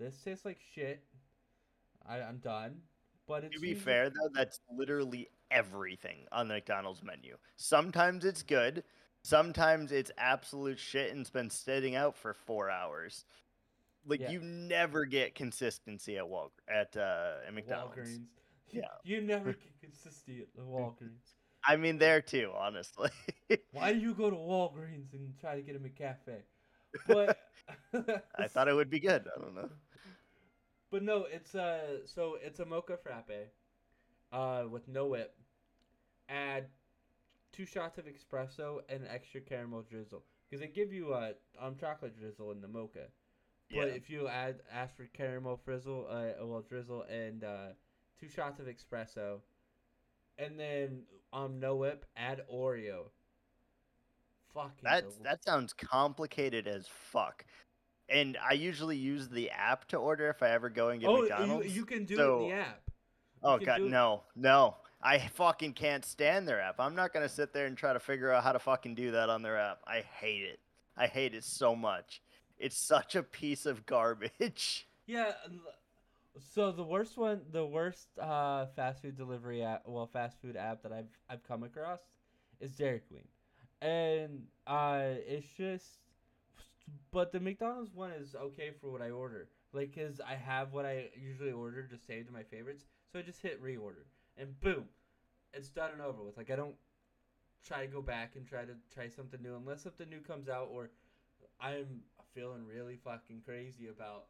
[0.00, 1.04] this tastes like shit.
[2.06, 2.82] I, I'm done.
[3.26, 7.36] But it's To be usually- fair though, that's literally everything on the McDonald's menu.
[7.56, 8.82] Sometimes it's good,
[9.22, 13.24] sometimes it's absolute shit and it's been sitting out for four hours.
[14.06, 14.30] Like Yeah.
[14.30, 17.96] you never get consistency at Wal at uh at McDonald's.
[17.96, 18.26] Walgreens.
[18.70, 18.82] Yeah.
[19.04, 21.32] You never get consistency at the Walgreens.
[21.66, 23.08] I mean there too, honestly.
[23.72, 26.42] Why do you go to Walgreens and try to get a McCafe?
[27.06, 27.38] But
[28.38, 29.24] I thought it would be good.
[29.34, 29.70] I don't know.
[30.90, 33.48] But no, it's uh so it's a mocha frappe,
[34.32, 35.34] uh, with no whip.
[36.28, 36.66] Add
[37.52, 42.18] two shots of espresso and extra caramel drizzle because they give you a um chocolate
[42.18, 43.06] drizzle in the mocha.
[43.70, 43.94] But Yeah.
[43.94, 47.68] if you add ask for caramel frizzle, uh, well drizzle and uh,
[48.18, 49.40] two shots of espresso,
[50.38, 51.02] and then
[51.32, 53.10] um no whip, add Oreo.
[54.52, 57.44] Fucking That's del- that sounds complicated as fuck.
[58.08, 61.22] And I usually use the app to order if I ever go and get oh,
[61.22, 61.66] McDonald's.
[61.66, 62.90] you, you can do it in the app.
[63.42, 64.76] Oh god, no, no.
[65.04, 66.76] I fucking can't stand their app.
[66.80, 69.28] I'm not gonna sit there and try to figure out how to fucking do that
[69.28, 69.80] on their app.
[69.86, 70.60] I hate it.
[70.96, 72.22] I hate it so much.
[72.58, 74.88] It's such a piece of garbage.
[75.06, 75.32] Yeah.
[76.54, 80.82] So the worst one, the worst uh, fast food delivery app, well, fast food app
[80.82, 82.00] that I've I've come across
[82.58, 83.28] is Dairy Queen,
[83.82, 85.98] and uh, it's just,
[87.12, 90.86] but the McDonald's one is okay for what I order, like, cause I have what
[90.86, 94.84] I usually order just saved in my favorites, so I just hit reorder, and boom,
[95.52, 96.36] it's done and over with.
[96.36, 96.76] Like I don't
[97.66, 100.68] try to go back and try to try something new unless something new comes out
[100.70, 100.90] or
[101.60, 102.02] I'm
[102.34, 104.26] feeling really fucking crazy about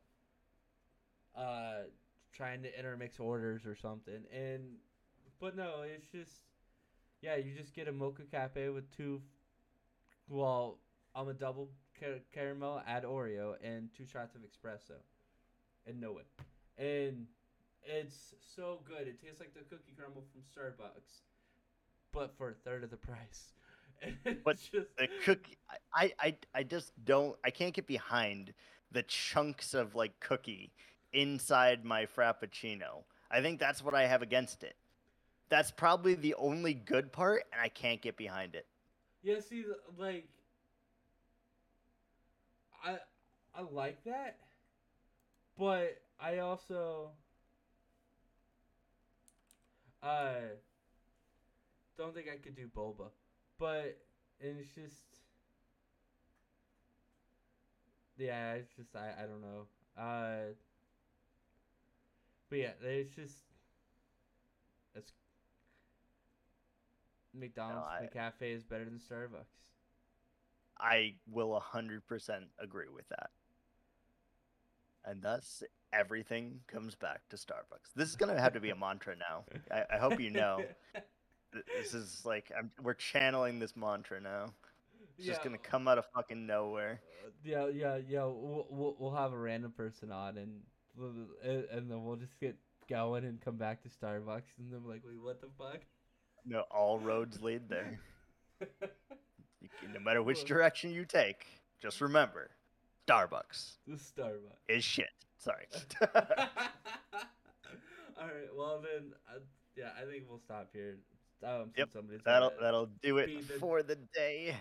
[1.36, 1.84] uh
[2.32, 4.62] trying to intermix orders or something and
[5.40, 6.44] but no it's just
[7.22, 9.20] yeah you just get a mocha cafe with two
[10.28, 10.78] well
[11.14, 14.98] i'm a double car- caramel add oreo and two shots of espresso
[15.86, 16.26] and no it
[16.82, 17.26] and
[17.84, 21.22] it's so good it tastes like the cookie crumble from starbucks
[22.12, 23.54] but for a third of the price
[24.44, 25.56] But just The cookie,
[25.94, 27.36] I, I, I just don't.
[27.44, 28.52] I can't get behind
[28.92, 30.72] the chunks of like cookie
[31.12, 33.04] inside my frappuccino.
[33.30, 34.76] I think that's what I have against it.
[35.48, 38.66] That's probably the only good part, and I can't get behind it.
[39.22, 39.64] Yeah, see,
[39.98, 40.28] like,
[42.84, 42.98] I
[43.54, 44.38] I like that,
[45.58, 47.10] but I also
[50.04, 50.56] uh
[51.96, 53.08] don't think I could do boba,
[53.58, 53.98] but
[54.40, 55.20] and it's just
[58.16, 59.66] yeah, it's just I I don't know,
[60.00, 60.52] uh,
[62.48, 63.44] but yeah, it's just
[64.94, 65.12] it's
[67.34, 69.72] McDonald's I- cafe is better than Starbucks.
[70.78, 73.30] I will 100% agree with that.
[75.04, 75.62] And thus,
[75.98, 77.92] everything comes back to Starbucks.
[77.94, 79.44] This is going to have to be a mantra now.
[79.70, 80.62] I, I hope you know.
[81.80, 84.46] This is like, I'm, we're channeling this mantra now.
[85.16, 87.00] It's just going to come out of fucking nowhere.
[87.24, 88.24] uh, Yeah, yeah, yeah.
[88.24, 90.62] We'll, we'll we'll have a random person on, and
[90.96, 91.12] we'll-
[91.44, 92.56] and then we'll just get
[92.90, 95.82] going and come back to Starbucks, and then like, wait, what the fuck?
[96.44, 98.00] No, all roads lead there.
[99.60, 101.46] You can- no matter which direction you take,
[101.80, 102.50] just remember
[103.06, 104.68] Starbucks the Starbucks.
[104.68, 105.10] is shit.
[105.38, 105.66] Sorry.
[108.16, 108.48] All right.
[108.56, 109.40] Well then, uh,
[109.76, 110.98] yeah, I think we'll stop here.
[111.42, 111.90] Um, Yep,
[112.24, 114.56] that'll that'll do it the- for the day.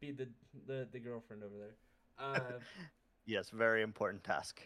[0.00, 0.28] be the,
[0.66, 1.74] the the girlfriend over there.
[2.18, 2.58] Uh,
[3.26, 4.60] Yes, very important task.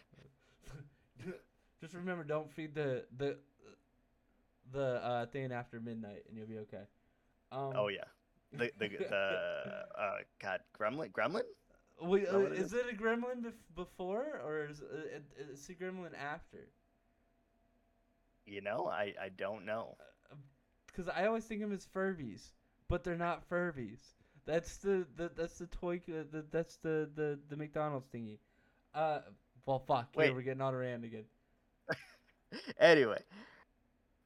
[1.81, 3.37] just remember, don't feed the the
[4.71, 6.83] the uh, thing after midnight, and you'll be okay.
[7.51, 8.03] Um, Oh yeah,
[8.51, 11.41] the the the uh, God Gremlin Gremlin.
[12.01, 15.23] Wait, uh, it is it a gremlin bef- before or is uh, it,
[15.69, 16.69] a gremlin after?
[18.45, 19.97] You know, I I don't know.
[20.87, 22.51] Because I always think of them as Furbies,
[22.87, 23.99] but they're not Furbies.
[24.45, 28.39] That's the, the that's the toy uh, the, that's the, the the McDonald's thingy.
[28.93, 29.21] Uh,
[29.65, 30.15] well, fuck.
[30.17, 30.33] Here Wait.
[30.33, 31.25] we're getting on a rant again.
[32.79, 33.21] Anyway,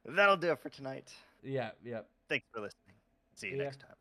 [0.04, 1.12] that'll do it for tonight.
[1.42, 2.00] Yeah, yeah.
[2.28, 2.96] Thanks for listening.
[3.36, 3.64] See you Yeah.
[3.64, 3.90] next time.
[3.92, 3.93] It.